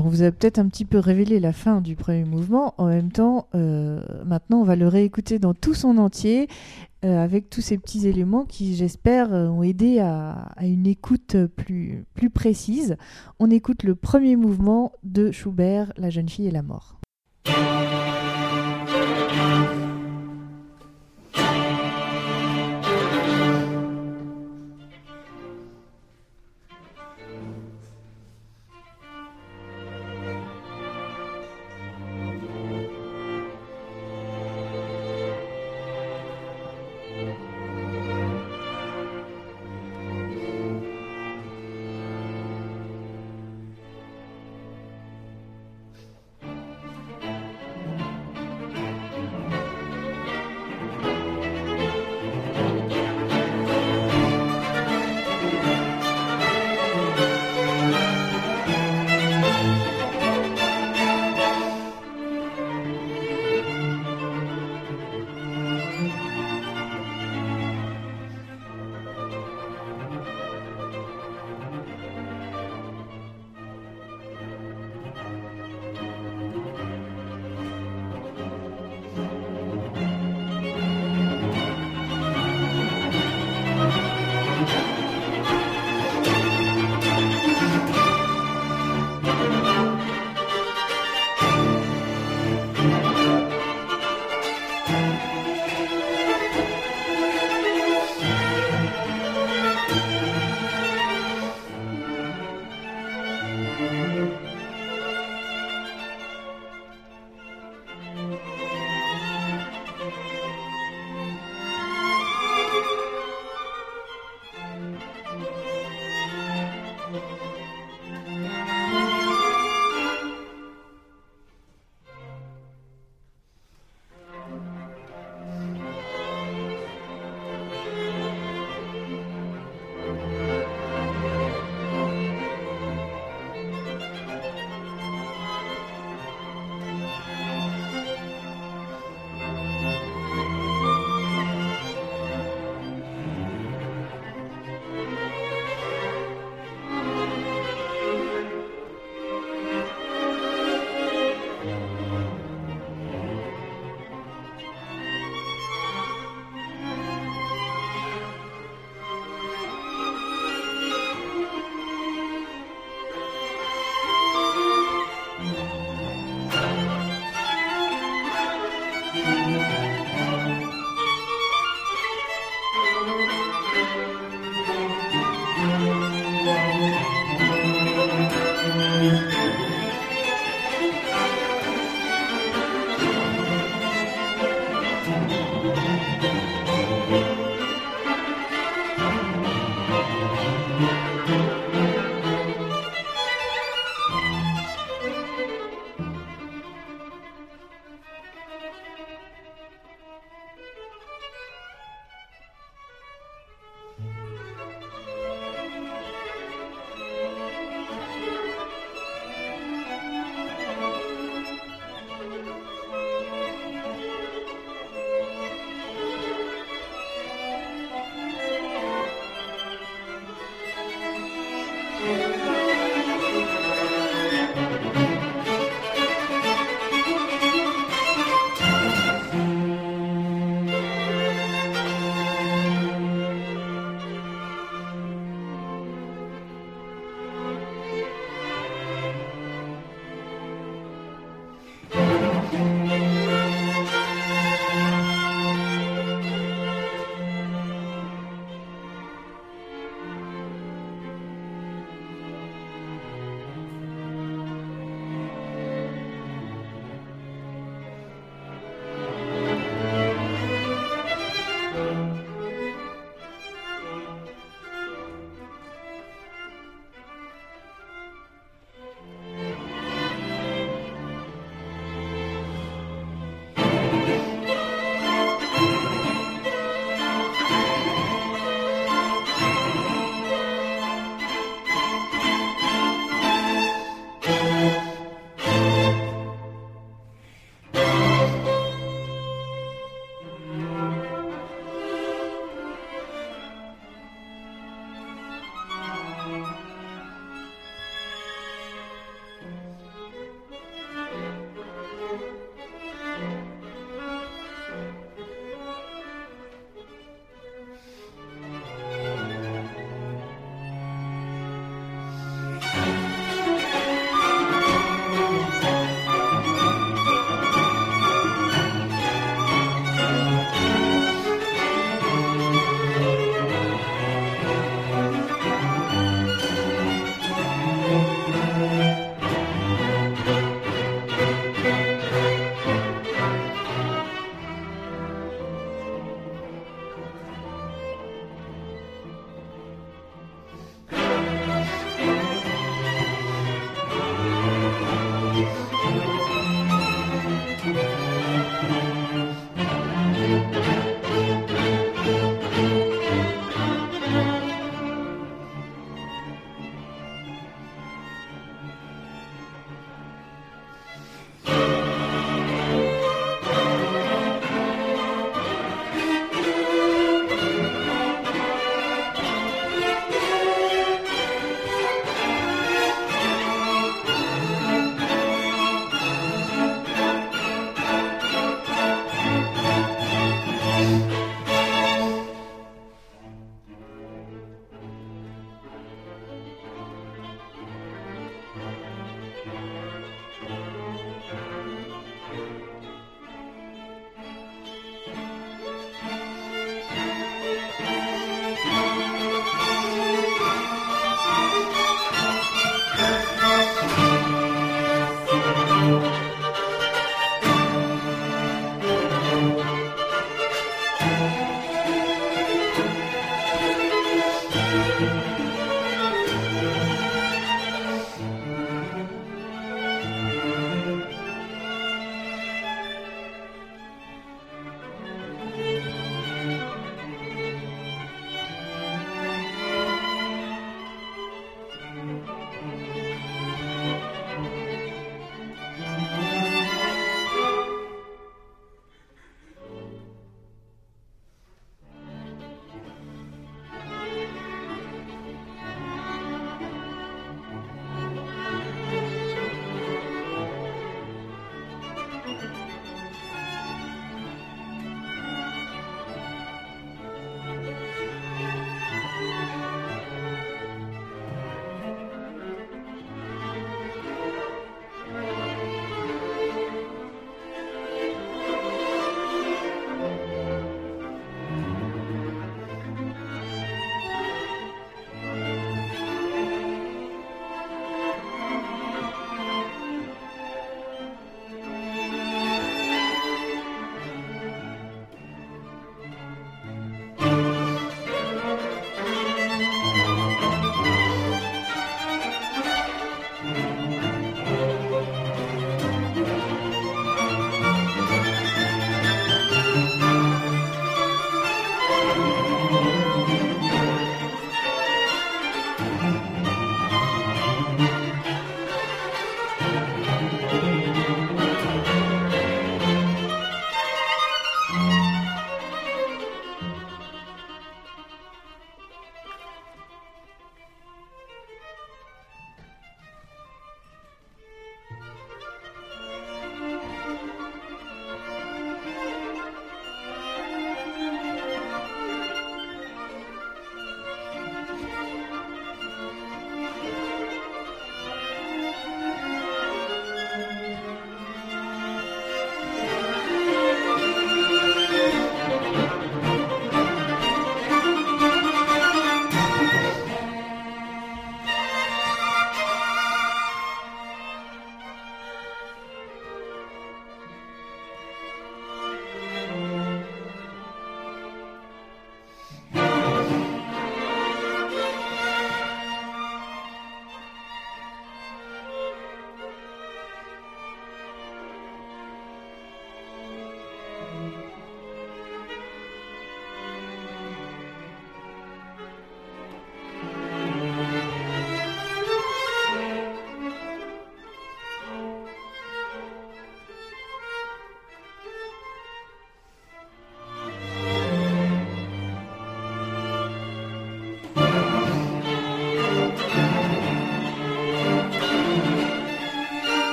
Alors 0.00 0.06
on 0.06 0.16
vous 0.16 0.22
a 0.22 0.30
peut-être 0.30 0.58
un 0.58 0.66
petit 0.66 0.86
peu 0.86 0.98
révélé 0.98 1.40
la 1.40 1.52
fin 1.52 1.82
du 1.82 1.94
premier 1.94 2.24
mouvement. 2.24 2.72
En 2.78 2.86
même 2.86 3.12
temps, 3.12 3.48
euh, 3.54 4.00
maintenant 4.24 4.62
on 4.62 4.64
va 4.64 4.74
le 4.74 4.88
réécouter 4.88 5.38
dans 5.38 5.52
tout 5.52 5.74
son 5.74 5.98
entier, 5.98 6.48
euh, 7.04 7.22
avec 7.22 7.50
tous 7.50 7.60
ces 7.60 7.76
petits 7.76 8.08
éléments 8.08 8.46
qui, 8.46 8.76
j'espère, 8.76 9.34
euh, 9.34 9.48
ont 9.48 9.62
aidé 9.62 9.98
à, 9.98 10.52
à 10.56 10.64
une 10.64 10.86
écoute 10.86 11.36
plus, 11.54 12.06
plus 12.14 12.30
précise. 12.30 12.96
On 13.40 13.50
écoute 13.50 13.82
le 13.82 13.94
premier 13.94 14.36
mouvement 14.36 14.92
de 15.02 15.32
Schubert, 15.32 15.92
La 15.98 16.08
jeune 16.08 16.30
fille 16.30 16.46
et 16.46 16.50
la 16.50 16.62
mort. 16.62 16.99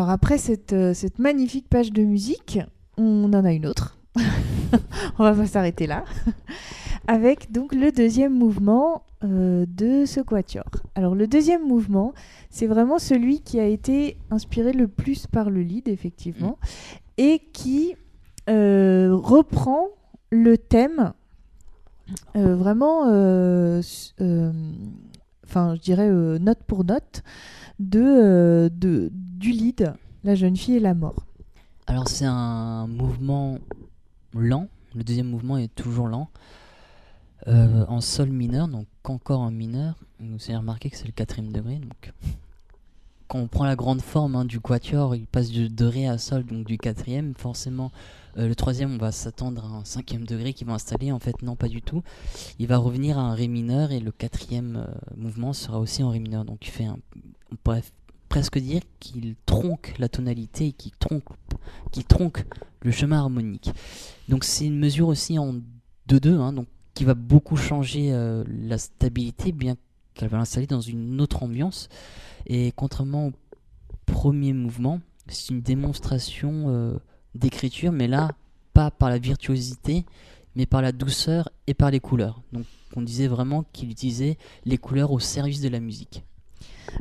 Alors 0.00 0.08
après 0.08 0.38
cette, 0.38 0.72
euh, 0.72 0.94
cette 0.94 1.18
magnifique 1.18 1.68
page 1.68 1.92
de 1.92 2.02
musique, 2.02 2.58
on 2.96 3.30
en 3.34 3.44
a 3.44 3.52
une 3.52 3.66
autre. 3.66 3.98
on 5.18 5.24
va 5.24 5.34
pas 5.34 5.44
s'arrêter 5.44 5.86
là. 5.86 6.06
Avec 7.06 7.52
donc 7.52 7.74
le 7.74 7.92
deuxième 7.92 8.32
mouvement 8.32 9.02
euh, 9.24 9.66
de 9.68 10.06
ce 10.06 10.22
quatuor. 10.22 10.64
Alors 10.94 11.14
le 11.14 11.26
deuxième 11.26 11.68
mouvement, 11.68 12.14
c'est 12.48 12.66
vraiment 12.66 12.98
celui 12.98 13.40
qui 13.40 13.60
a 13.60 13.66
été 13.66 14.16
inspiré 14.30 14.72
le 14.72 14.88
plus 14.88 15.26
par 15.26 15.50
le 15.50 15.60
lead, 15.60 15.86
effectivement, 15.86 16.56
et 17.18 17.38
qui 17.52 17.94
euh, 18.48 19.10
reprend 19.12 19.88
le 20.30 20.56
thème 20.56 21.12
euh, 22.36 22.56
vraiment, 22.56 23.04
enfin 25.50 25.74
je 25.74 25.80
dirais 25.80 26.08
euh, 26.08 26.38
note 26.38 26.62
pour 26.66 26.84
note, 26.84 27.22
de, 27.80 28.00
euh, 28.00 28.68
de, 28.72 29.10
du 29.12 29.50
lead, 29.50 29.92
la 30.22 30.36
jeune 30.36 30.56
fille 30.56 30.76
et 30.76 30.80
la 30.80 30.94
mort. 30.94 31.26
Alors 31.88 32.06
c'est 32.08 32.24
un 32.24 32.86
mouvement 32.86 33.58
lent, 34.32 34.68
le 34.94 35.02
deuxième 35.02 35.28
mouvement 35.28 35.58
est 35.58 35.74
toujours 35.74 36.06
lent, 36.06 36.30
euh, 37.48 37.84
en 37.88 38.00
sol 38.00 38.30
mineur, 38.30 38.68
donc 38.68 38.86
encore 39.04 39.40
en 39.40 39.50
mineur. 39.50 39.96
Vous 40.20 40.38
avez 40.48 40.56
remarqué 40.56 40.88
que 40.88 40.96
c'est 40.96 41.06
le 41.06 41.12
quatrième 41.12 41.52
degré, 41.52 41.76
donc 41.76 42.12
quand 43.26 43.38
on 43.38 43.48
prend 43.48 43.64
la 43.64 43.76
grande 43.76 44.02
forme 44.02 44.36
hein, 44.36 44.44
du 44.44 44.60
quatuor, 44.60 45.16
il 45.16 45.26
passe 45.26 45.50
de, 45.50 45.66
de 45.66 45.84
ré 45.84 46.06
à 46.06 46.18
sol, 46.18 46.44
donc 46.44 46.64
du 46.66 46.78
quatrième, 46.78 47.34
forcément 47.36 47.90
euh, 48.38 48.48
le 48.48 48.54
troisième 48.54 48.94
on 48.94 48.98
va 48.98 49.12
s'attendre 49.12 49.64
à 49.64 49.68
un 49.68 49.84
cinquième 49.84 50.24
degré 50.24 50.52
qui 50.52 50.64
va 50.64 50.74
installer, 50.74 51.12
en 51.12 51.18
fait 51.18 51.42
non 51.42 51.56
pas 51.56 51.68
du 51.68 51.82
tout. 51.82 52.02
Il 52.58 52.66
va 52.66 52.78
revenir 52.78 53.18
à 53.18 53.22
un 53.22 53.34
ré 53.34 53.48
mineur 53.48 53.92
et 53.92 54.00
le 54.00 54.12
quatrième 54.12 54.76
euh, 54.76 55.14
mouvement 55.16 55.52
sera 55.52 55.78
aussi 55.78 56.02
en 56.02 56.10
ré 56.10 56.18
mineur, 56.18 56.44
donc 56.44 56.66
il 56.66 56.70
fait 56.70 56.84
un, 56.84 56.98
on 57.52 57.56
pourrait 57.56 57.82
presque 58.28 58.58
dire 58.58 58.82
qu'il 59.00 59.34
tronque 59.44 59.94
la 59.98 60.08
tonalité 60.08 60.68
et 60.68 60.72
qu'il 60.72 60.92
tronque, 60.92 61.24
tronque 62.08 62.44
le 62.82 62.90
chemin 62.92 63.18
harmonique. 63.18 63.70
Donc 64.28 64.44
c'est 64.44 64.66
une 64.66 64.78
mesure 64.78 65.08
aussi 65.08 65.38
en 65.38 65.54
2-2, 66.08 66.38
hein, 66.38 66.54
qui 66.94 67.04
va 67.04 67.14
beaucoup 67.14 67.56
changer 67.56 68.12
euh, 68.12 68.44
la 68.46 68.78
stabilité, 68.78 69.52
bien 69.52 69.76
qu'elle 70.14 70.28
va 70.28 70.38
l'installer 70.38 70.66
dans 70.66 70.80
une 70.80 71.20
autre 71.20 71.42
ambiance. 71.42 71.88
Et 72.46 72.72
contrairement 72.76 73.28
au 73.28 73.32
premier 74.06 74.52
mouvement, 74.52 75.00
c'est 75.26 75.52
une 75.52 75.60
démonstration 75.60 77.00
d'écriture, 77.34 77.92
mais 77.92 78.08
là, 78.08 78.30
pas 78.72 78.90
par 78.90 79.08
la 79.08 79.18
virtuosité, 79.18 80.04
mais 80.56 80.66
par 80.66 80.82
la 80.82 80.92
douceur 80.92 81.48
et 81.66 81.74
par 81.74 81.90
les 81.90 82.00
couleurs. 82.00 82.42
Donc 82.52 82.64
on 82.96 83.02
disait 83.02 83.28
vraiment 83.28 83.64
qu'il 83.72 83.90
utilisait 83.90 84.36
les 84.64 84.78
couleurs 84.78 85.12
au 85.12 85.20
service 85.20 85.60
de 85.60 85.68
la 85.68 85.80
musique. 85.80 86.24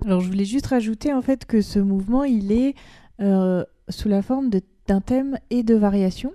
Alors 0.06 0.22
je 0.22 0.28
voulais 0.28 0.46
juste 0.46 0.68
rajouter 0.68 1.14
en 1.14 1.22
fait 1.22 1.46
que 1.46 1.62
ce 1.62 1.80
mouvement, 1.80 2.24
il 2.24 2.52
est 2.52 2.76
euh, 3.20 3.64
sous 3.90 4.08
la 4.08 4.22
forme 4.22 4.50
d'un 4.88 5.02
thème 5.02 5.38
et 5.50 5.64
de 5.64 5.76
variations. 5.76 6.34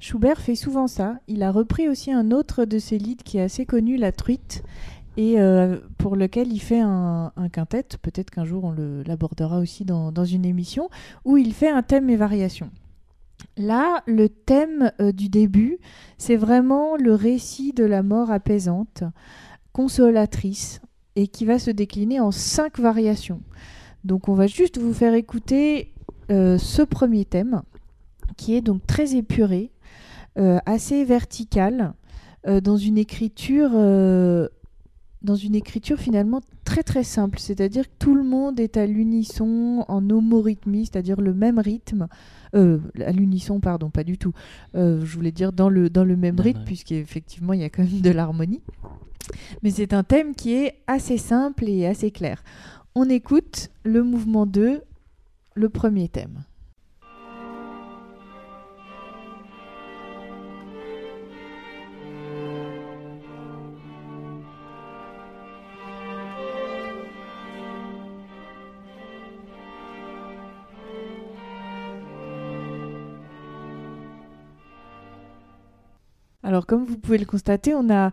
Schubert 0.00 0.40
fait 0.40 0.54
souvent 0.54 0.86
ça. 0.86 1.18
Il 1.28 1.42
a 1.42 1.50
repris 1.50 1.88
aussi 1.88 2.12
un 2.12 2.30
autre 2.30 2.64
de 2.64 2.78
ses 2.78 2.98
leads 2.98 3.22
qui 3.22 3.38
est 3.38 3.42
assez 3.42 3.64
connu, 3.64 3.96
la 3.96 4.12
truite, 4.12 4.62
et 5.16 5.40
euh, 5.40 5.78
pour 5.98 6.16
lequel 6.16 6.52
il 6.52 6.58
fait 6.58 6.80
un, 6.80 7.32
un 7.36 7.48
quintet. 7.48 7.86
Peut-être 8.02 8.30
qu'un 8.30 8.44
jour 8.44 8.64
on 8.64 8.74
l'abordera 9.06 9.58
aussi 9.58 9.84
dans, 9.84 10.10
dans 10.10 10.24
une 10.24 10.44
émission, 10.44 10.90
où 11.24 11.36
il 11.36 11.52
fait 11.52 11.70
un 11.70 11.82
thème 11.82 12.10
et 12.10 12.16
variations. 12.16 12.70
Là, 13.56 14.02
le 14.06 14.28
thème 14.28 14.90
euh, 15.00 15.12
du 15.12 15.28
début, 15.28 15.78
c'est 16.18 16.36
vraiment 16.36 16.96
le 16.96 17.14
récit 17.14 17.72
de 17.72 17.84
la 17.84 18.02
mort 18.02 18.30
apaisante, 18.30 19.04
consolatrice, 19.72 20.80
et 21.16 21.28
qui 21.28 21.44
va 21.44 21.60
se 21.60 21.70
décliner 21.70 22.18
en 22.18 22.32
cinq 22.32 22.80
variations. 22.80 23.40
Donc 24.02 24.28
on 24.28 24.34
va 24.34 24.48
juste 24.48 24.78
vous 24.78 24.92
faire 24.92 25.14
écouter 25.14 25.92
euh, 26.30 26.58
ce 26.58 26.82
premier 26.82 27.24
thème, 27.24 27.62
qui 28.36 28.56
est 28.56 28.60
donc 28.60 28.84
très 28.86 29.14
épuré, 29.14 29.70
euh, 30.36 30.58
assez 30.66 31.04
vertical, 31.04 31.94
dans 32.62 32.76
une 32.76 32.98
écriture, 32.98 33.70
dans 33.70 35.34
une 35.34 35.54
écriture 35.54 35.98
finalement 35.98 36.42
très 36.64 36.82
très 36.82 37.02
simple. 37.02 37.38
C'est-à-dire 37.38 37.84
que 37.84 37.94
tout 37.98 38.14
le 38.14 38.22
monde 38.22 38.60
est 38.60 38.76
à 38.76 38.86
l'unisson, 38.86 39.82
en 39.88 40.10
homorythmie, 40.10 40.84
c'est-à-dire 40.84 41.22
le 41.22 41.32
même 41.32 41.58
rythme. 41.58 42.06
Euh, 42.54 42.78
à 43.04 43.12
l'unisson, 43.12 43.60
pardon, 43.60 43.90
pas 43.90 44.04
du 44.04 44.18
tout. 44.18 44.32
Euh, 44.74 45.04
je 45.04 45.14
voulais 45.14 45.32
dire 45.32 45.52
dans 45.52 45.68
le, 45.68 45.90
dans 45.90 46.04
le 46.04 46.16
même 46.16 46.38
rythme, 46.38 46.64
puisqu'effectivement 46.64 47.52
il 47.52 47.60
y 47.60 47.64
a 47.64 47.70
quand 47.70 47.82
même 47.82 48.00
de 48.00 48.10
l'harmonie. 48.10 48.62
Mais 49.62 49.70
c'est 49.70 49.92
un 49.92 50.04
thème 50.04 50.34
qui 50.34 50.54
est 50.54 50.76
assez 50.86 51.18
simple 51.18 51.68
et 51.68 51.86
assez 51.86 52.10
clair. 52.10 52.42
On 52.94 53.08
écoute 53.08 53.70
le 53.82 54.04
mouvement 54.04 54.46
2, 54.46 54.82
le 55.54 55.68
premier 55.68 56.08
thème. 56.08 56.44
Alors 76.44 76.66
comme 76.66 76.84
vous 76.84 76.96
pouvez 76.98 77.18
le 77.18 77.24
constater, 77.24 77.74
on 77.74 77.90
a, 77.90 78.12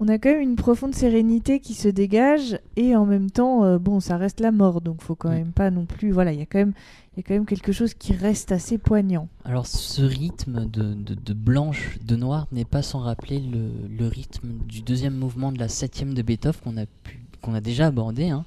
on 0.00 0.08
a 0.08 0.18
quand 0.18 0.30
même 0.30 0.40
une 0.40 0.56
profonde 0.56 0.94
sérénité 0.94 1.60
qui 1.60 1.74
se 1.74 1.88
dégage 1.88 2.58
et 2.76 2.96
en 2.96 3.06
même 3.06 3.30
temps, 3.30 3.64
euh, 3.64 3.78
bon, 3.78 4.00
ça 4.00 4.16
reste 4.16 4.40
la 4.40 4.50
mort, 4.50 4.80
donc 4.80 5.02
faut 5.02 5.14
quand 5.14 5.28
Mm. 5.30 5.34
même 5.34 5.52
pas 5.52 5.70
non 5.70 5.84
plus. 5.86 6.10
Voilà, 6.10 6.32
il 6.32 6.38
y 6.38 6.42
a 6.42 6.46
quand 6.46 6.58
même, 6.58 6.72
il 7.14 7.18
y 7.18 7.20
a 7.20 7.22
quand 7.22 7.34
même 7.34 7.46
quelque 7.46 7.72
chose 7.72 7.94
qui 7.94 8.12
reste 8.14 8.50
assez 8.50 8.78
poignant. 8.78 9.28
Alors 9.44 9.66
ce 9.66 10.02
rythme 10.02 10.66
de, 10.66 10.94
de, 10.94 11.14
de 11.14 11.32
blanche, 11.34 11.98
de 12.04 12.16
noir 12.16 12.46
n'est 12.50 12.64
pas 12.64 12.82
sans 12.82 13.00
rappeler 13.00 13.40
le, 13.40 13.70
le 13.96 14.06
rythme 14.08 14.48
du 14.66 14.80
deuxième 14.82 15.14
mouvement 15.14 15.52
de 15.52 15.58
la 15.58 15.68
septième 15.68 16.14
de 16.14 16.22
Beethoven 16.22 16.60
qu'on 16.64 16.76
a, 16.78 16.86
pu, 16.86 17.20
qu'on 17.42 17.54
a 17.54 17.60
déjà 17.60 17.86
abordé, 17.86 18.30
hein, 18.30 18.44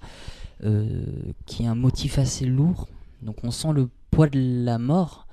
euh, 0.65 1.03
qui 1.45 1.63
est 1.63 1.67
un 1.67 1.75
motif 1.75 2.17
assez 2.19 2.45
lourd. 2.45 2.87
Donc 3.21 3.37
on 3.43 3.51
sent 3.51 3.73
le 3.73 3.89
poids 4.11 4.27
de 4.27 4.39
la 4.65 4.77
mort, 4.79 5.27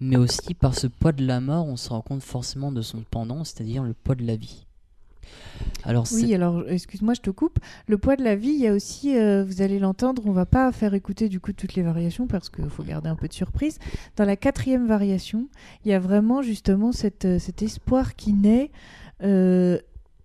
mais 0.00 0.16
aussi 0.16 0.54
par 0.54 0.74
ce 0.74 0.86
poids 0.86 1.12
de 1.12 1.24
la 1.26 1.40
mort, 1.40 1.66
on 1.66 1.76
se 1.76 1.88
rend 1.90 2.00
compte 2.02 2.22
forcément 2.22 2.72
de 2.72 2.82
son 2.82 3.04
pendant, 3.10 3.44
c'est-à-dire 3.44 3.82
le 3.82 3.94
poids 3.94 4.14
de 4.14 4.24
la 4.26 4.36
vie. 4.36 4.64
Alors 5.84 6.06
Oui, 6.12 6.34
alors 6.34 6.64
excuse-moi, 6.68 7.14
je 7.14 7.20
te 7.20 7.30
coupe. 7.30 7.58
Le 7.86 7.98
poids 7.98 8.16
de 8.16 8.22
la 8.24 8.34
vie, 8.36 8.50
il 8.50 8.60
y 8.60 8.66
a 8.66 8.72
aussi, 8.72 9.16
euh, 9.16 9.44
vous 9.44 9.60
allez 9.62 9.78
l'entendre, 9.78 10.22
on 10.26 10.32
va 10.32 10.46
pas 10.46 10.70
faire 10.72 10.94
écouter 10.94 11.28
du 11.28 11.40
coup 11.40 11.52
toutes 11.52 11.74
les 11.74 11.82
variations 11.82 12.26
parce 12.26 12.48
qu'il 12.48 12.68
faut 12.70 12.82
garder 12.82 13.08
un 13.08 13.16
peu 13.16 13.28
de 13.28 13.32
surprise. 13.32 13.78
Dans 14.16 14.24
la 14.24 14.36
quatrième 14.36 14.86
variation, 14.86 15.48
il 15.84 15.90
y 15.90 15.94
a 15.94 15.98
vraiment 15.98 16.42
justement 16.42 16.92
cette, 16.92 17.24
euh, 17.24 17.38
cet 17.38 17.62
espoir 17.62 18.14
qui 18.16 18.32
naît. 18.32 18.70
euh, 19.22 19.78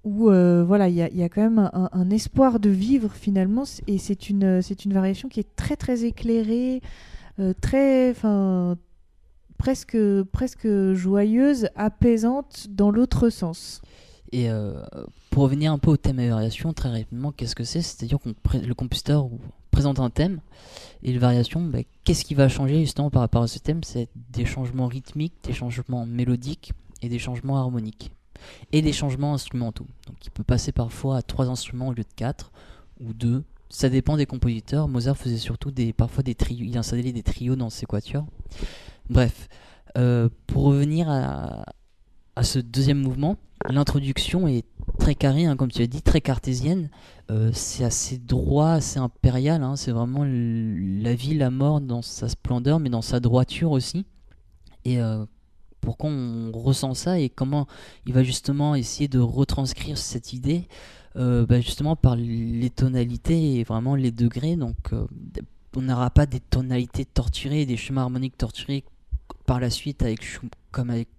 où 0.05 0.29
euh, 0.29 0.65
voilà, 0.65 0.89
il 0.89 0.95
y, 0.95 1.01
a- 1.01 1.07
il 1.09 1.15
y 1.17 1.23
a 1.23 1.29
quand 1.29 1.41
même 1.41 1.57
un, 1.73 1.89
un 1.93 2.09
espoir 2.09 2.59
de 2.59 2.69
vivre 2.69 3.11
finalement, 3.13 3.63
et 3.87 3.97
c'est 3.97 4.29
une, 4.29 4.61
c'est 4.61 4.83
une 4.83 4.91
variation 4.93 5.29
qui 5.29 5.39
est 5.39 5.55
très 5.55 5.77
très 5.77 6.03
éclairée, 6.03 6.81
très, 7.61 8.11
enfin, 8.11 8.77
presque, 9.63 9.97
presque 10.33 10.67
joyeuse, 10.91 11.69
apaisante 11.77 12.67
dans 12.69 12.91
l'autre 12.91 13.29
sens. 13.29 13.81
Et 14.33 14.49
euh, 14.49 14.83
pour 15.29 15.43
revenir 15.43 15.71
un 15.71 15.77
peu 15.77 15.91
au 15.91 15.95
thème 15.95 16.19
et 16.19 16.27
variation, 16.27 16.73
très 16.73 16.89
rapidement, 16.89 17.31
qu'est-ce 17.31 17.55
que 17.55 17.63
c'est? 17.63 17.81
C'est-à-dire 17.81 18.19
que 18.19 18.57
le 18.57 18.73
compositeur 18.73 19.29
présente 19.71 20.01
un 20.01 20.09
thème 20.09 20.41
et 21.01 21.13
les 21.13 21.17
variations, 21.17 21.61
bah, 21.61 21.79
qu'est-ce 22.03 22.25
qui 22.25 22.33
va 22.33 22.49
changer 22.49 22.81
justement 22.81 23.09
par 23.09 23.21
rapport 23.21 23.41
à 23.41 23.47
ce 23.47 23.57
thème? 23.57 23.85
C'est 23.85 24.09
des 24.33 24.43
changements 24.43 24.87
rythmiques, 24.87 25.35
des 25.43 25.53
changements 25.53 26.05
mélodiques 26.05 26.73
et 27.01 27.07
des 27.07 27.19
changements 27.19 27.57
harmoniques. 27.57 28.11
Et 28.73 28.81
des 28.81 28.91
changements 28.91 29.33
instrumentaux. 29.33 29.87
Donc 30.07 30.17
il 30.25 30.31
peut 30.31 30.43
passer 30.43 30.73
parfois 30.73 31.15
à 31.15 31.21
trois 31.21 31.47
instruments 31.47 31.87
au 31.87 31.93
lieu 31.93 32.03
de 32.03 32.15
quatre 32.17 32.51
ou 32.99 33.13
deux. 33.13 33.45
Ça 33.69 33.87
dépend 33.87 34.17
des 34.17 34.25
compositeurs. 34.25 34.89
Mozart 34.89 35.15
faisait 35.15 35.37
surtout 35.37 35.71
des, 35.71 35.93
parfois 35.93 36.21
des 36.21 36.35
trios. 36.35 36.65
Il 36.65 36.77
installait 36.77 37.13
des 37.13 37.23
trios 37.23 37.55
dans 37.55 37.69
ses 37.69 37.85
quatuors. 37.85 38.25
Bref, 39.09 39.49
euh, 39.97 40.29
pour 40.47 40.63
revenir 40.63 41.09
à, 41.09 41.65
ce 42.41 42.59
deuxième 42.59 42.99
mouvement, 42.99 43.37
l'introduction 43.69 44.47
est 44.47 44.65
très 44.97 45.15
carrée, 45.15 45.45
hein, 45.45 45.55
comme 45.55 45.71
tu 45.71 45.81
as 45.81 45.87
dit, 45.87 46.01
très 46.01 46.21
cartésienne. 46.21 46.89
Euh, 47.29 47.51
c'est 47.53 47.83
assez 47.83 48.17
droit, 48.17 48.69
assez 48.69 48.99
impérial. 48.99 49.61
hein, 49.63 49.75
c'est 49.75 49.91
vraiment 49.91 50.23
la 50.23 51.13
vie, 51.13 51.35
la 51.35 51.51
mort 51.51 51.81
dans 51.81 52.01
sa 52.01 52.29
splendeur, 52.29 52.79
mais 52.79 52.89
dans 52.89 53.01
sa 53.01 53.19
droiture 53.19 53.71
aussi. 53.71 54.05
Et 54.85 54.99
euh, 54.99 55.25
pourquoi 55.81 56.09
on 56.09 56.51
ressent 56.51 56.93
ça 56.93 57.19
et 57.19 57.29
comment 57.29 57.67
il 58.05 58.13
va 58.13 58.23
justement 58.23 58.75
essayer 58.75 59.07
de 59.07 59.19
retranscrire 59.19 59.97
cette 59.97 60.33
idée 60.33 60.67
bah, 61.15 61.61
justement 61.61 61.95
par 61.95 62.15
les 62.15 62.71
tonalités 62.71 63.59
et 63.59 63.63
vraiment 63.63 63.95
les 63.95 64.11
degrés. 64.11 64.55
Donc 64.55 64.91
on 65.75 65.81
n'aura 65.81 66.09
pas 66.09 66.25
des 66.25 66.39
tonalités 66.39 67.05
torturées, 67.05 67.65
des 67.65 67.77
chemins 67.77 68.01
harmoniques 68.01 68.37
torturés 68.37 68.83
par 69.45 69.59
la 69.59 69.69
suite 69.69 70.03
avec 70.03 70.19
comme 70.71 70.89
avec 70.89 71.09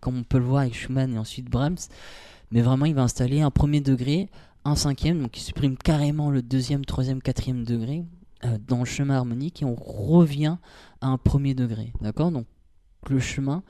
comme 0.00 0.18
on 0.18 0.22
peut 0.22 0.38
le 0.38 0.44
voir 0.44 0.62
avec 0.62 0.74
Schumann 0.74 1.14
et 1.14 1.18
ensuite 1.18 1.46
Brahms, 1.46 1.78
mais 2.50 2.60
vraiment 2.60 2.84
il 2.84 2.94
va 2.94 3.02
installer 3.02 3.40
un 3.40 3.50
premier 3.50 3.80
degré, 3.80 4.28
un 4.66 4.76
cinquième, 4.76 5.22
donc 5.22 5.36
il 5.38 5.40
supprime 5.40 5.78
carrément 5.78 6.30
le 6.30 6.42
deuxième, 6.42 6.84
troisième, 6.84 7.22
quatrième 7.22 7.64
degré, 7.64 8.04
euh, 8.44 8.58
dans 8.68 8.80
le 8.80 8.84
chemin 8.84 9.16
harmonique 9.16 9.62
et 9.62 9.64
on 9.64 9.74
revient 9.74 10.58
à 11.00 11.08
un 11.08 11.16
premier 11.16 11.54
degré. 11.54 11.92
D'accord? 12.02 12.30
Donc 12.30 12.46
le 13.08 13.18
chemin 13.18 13.62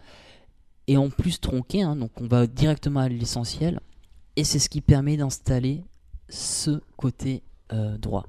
est 0.88 0.96
en 0.96 1.08
plus 1.08 1.40
tronqué, 1.40 1.82
hein, 1.82 1.94
donc 1.94 2.10
on 2.20 2.26
va 2.26 2.48
directement 2.48 3.00
à 3.00 3.08
l'essentiel 3.08 3.80
et 4.34 4.42
c'est 4.42 4.58
ce 4.58 4.68
qui 4.68 4.80
permet 4.80 5.16
d'installer 5.16 5.84
ce 6.28 6.80
côté 6.96 7.42
euh, 7.72 7.96
droit. 7.96 8.26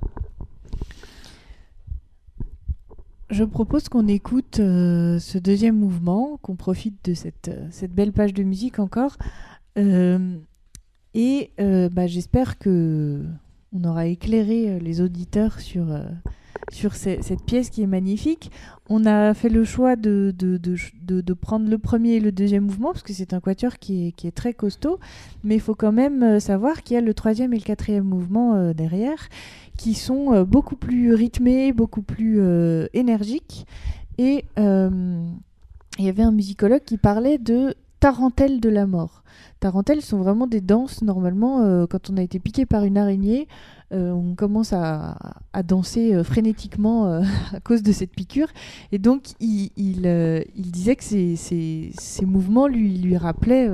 Je 3.31 3.43
propose 3.43 3.89
qu'on 3.89 4.07
écoute 4.07 4.59
euh, 4.59 5.17
ce 5.17 5.39
deuxième 5.39 5.75
mouvement, 5.75 6.37
qu'on 6.43 6.55
profite 6.55 7.03
de 7.05 7.15
cette, 7.15 7.47
euh, 7.47 7.87
belle 7.89 8.13
page 8.13 8.33
de 8.33 8.43
musique 8.43 8.77
encore. 8.77 9.17
Euh, 9.79 10.37
et 11.15 11.51
bah, 11.57 12.07
j'espère 12.07 12.59
que 12.59 13.23
on 13.73 13.83
aura 13.85 14.05
éclairé 14.05 14.79
les 14.79 15.01
auditeurs 15.01 15.59
sur, 15.61 15.85
sur 16.71 16.95
cette 16.95 17.43
pièce 17.45 17.69
qui 17.69 17.81
est 17.83 17.87
magnifique. 17.87 18.51
On 18.89 19.05
a 19.05 19.33
fait 19.33 19.49
le 19.49 19.63
choix 19.63 19.95
de, 19.95 20.33
de, 20.37 20.57
de, 20.57 21.33
prendre 21.33 21.69
le 21.69 21.77
premier 21.77 22.13
et 22.13 22.19
le 22.19 22.31
deuxième 22.31 22.65
mouvement, 22.65 22.91
parce 22.91 23.03
que 23.03 23.13
c'est 23.13 23.33
un 23.33 23.39
quatuor 23.39 23.79
qui 23.79 24.07
est, 24.07 24.11
qui 24.11 24.27
est, 24.27 24.31
très 24.31 24.53
costaud. 24.53 24.99
Mais 25.43 25.55
il 25.55 25.61
faut 25.61 25.75
quand 25.75 25.91
même 25.91 26.39
savoir 26.39 26.83
qu'il 26.83 26.95
y 26.95 26.97
a 26.97 27.01
le 27.01 27.13
troisième 27.13 27.53
et 27.53 27.57
le 27.57 27.63
quatrième 27.63 28.05
mouvement 28.05 28.73
derrière 28.73 29.29
qui 29.77 29.93
sont 29.93 30.33
euh, 30.33 30.45
beaucoup 30.45 30.75
plus 30.75 31.13
rythmés, 31.13 31.73
beaucoup 31.73 32.01
plus 32.01 32.39
euh, 32.39 32.87
énergiques. 32.93 33.65
Et 34.17 34.45
euh, 34.57 35.19
il 35.97 36.05
y 36.05 36.09
avait 36.09 36.23
un 36.23 36.31
musicologue 36.31 36.83
qui 36.85 36.97
parlait 36.97 37.37
de 37.37 37.75
tarentelles 37.99 38.59
de 38.59 38.69
la 38.69 38.85
mort. 38.85 39.23
Tarentelles 39.59 40.01
sont 40.01 40.17
vraiment 40.17 40.47
des 40.47 40.61
danses, 40.61 41.01
normalement, 41.01 41.87
quand 41.87 42.09
on 42.09 42.17
a 42.17 42.21
été 42.21 42.39
piqué 42.39 42.65
par 42.65 42.83
une 42.83 42.97
araignée, 42.97 43.47
on 43.91 44.35
commence 44.35 44.73
à, 44.73 45.17
danser 45.63 46.23
frénétiquement 46.23 47.05
à 47.53 47.59
cause 47.63 47.83
de 47.83 47.91
cette 47.91 48.11
piqûre. 48.11 48.47
Et 48.91 48.99
donc, 48.99 49.29
il, 49.39 49.71
il, 49.77 50.71
disait 50.71 50.95
que 50.95 51.03
ces, 51.03 52.25
mouvements 52.25 52.67
lui, 52.67 52.97
lui, 52.97 53.17
rappelaient, 53.17 53.69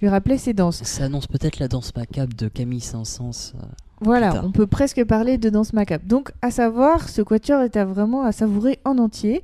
lui 0.00 0.08
rappelaient 0.08 0.38
ces 0.38 0.54
danses. 0.54 0.82
Ça 0.84 1.04
annonce 1.04 1.26
peut-être 1.26 1.58
la 1.58 1.68
danse 1.68 1.94
macabre 1.94 2.34
de 2.34 2.48
Camille 2.48 2.80
Saint-Saëns. 2.80 3.54
Voilà, 4.00 4.44
on 4.44 4.52
peut 4.52 4.66
presque 4.66 5.04
parler 5.04 5.38
de 5.38 5.50
danse 5.50 5.72
macabre. 5.72 6.04
Donc, 6.06 6.30
à 6.42 6.50
savoir, 6.50 7.08
ce 7.08 7.22
quatuor 7.22 7.62
est 7.62 7.76
à 7.76 7.84
vraiment 7.84 8.22
à 8.22 8.32
savourer 8.32 8.78
en 8.84 8.98
entier. 8.98 9.42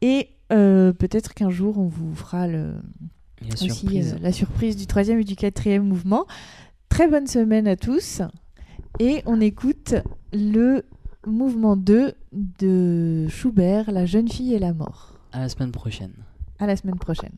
Et 0.00 0.30
euh, 0.52 0.92
peut-être 0.92 1.34
qu'un 1.34 1.50
jour, 1.50 1.78
on 1.78 1.86
vous 1.86 2.14
fera 2.14 2.46
le, 2.46 2.74
la, 3.48 3.56
surprise. 3.56 4.14
Euh, 4.14 4.22
la 4.22 4.32
surprise 4.32 4.76
du 4.76 4.86
troisième 4.86 5.20
et 5.20 5.24
du 5.24 5.36
quatrième 5.36 5.84
mouvement. 5.84 6.26
Très 6.88 7.08
bonne 7.08 7.26
semaine 7.26 7.66
à 7.66 7.76
tous. 7.76 8.22
Et 8.98 9.22
on 9.26 9.40
écoute 9.40 9.94
le 10.32 10.84
mouvement 11.26 11.76
2 11.76 12.14
de 12.32 13.26
Schubert, 13.28 13.90
La 13.90 14.06
jeune 14.06 14.28
fille 14.28 14.54
et 14.54 14.58
la 14.58 14.72
mort. 14.72 15.14
À 15.32 15.40
la 15.40 15.48
semaine 15.48 15.72
prochaine. 15.72 16.12
À 16.58 16.66
la 16.66 16.76
semaine 16.76 16.98
prochaine. 16.98 17.32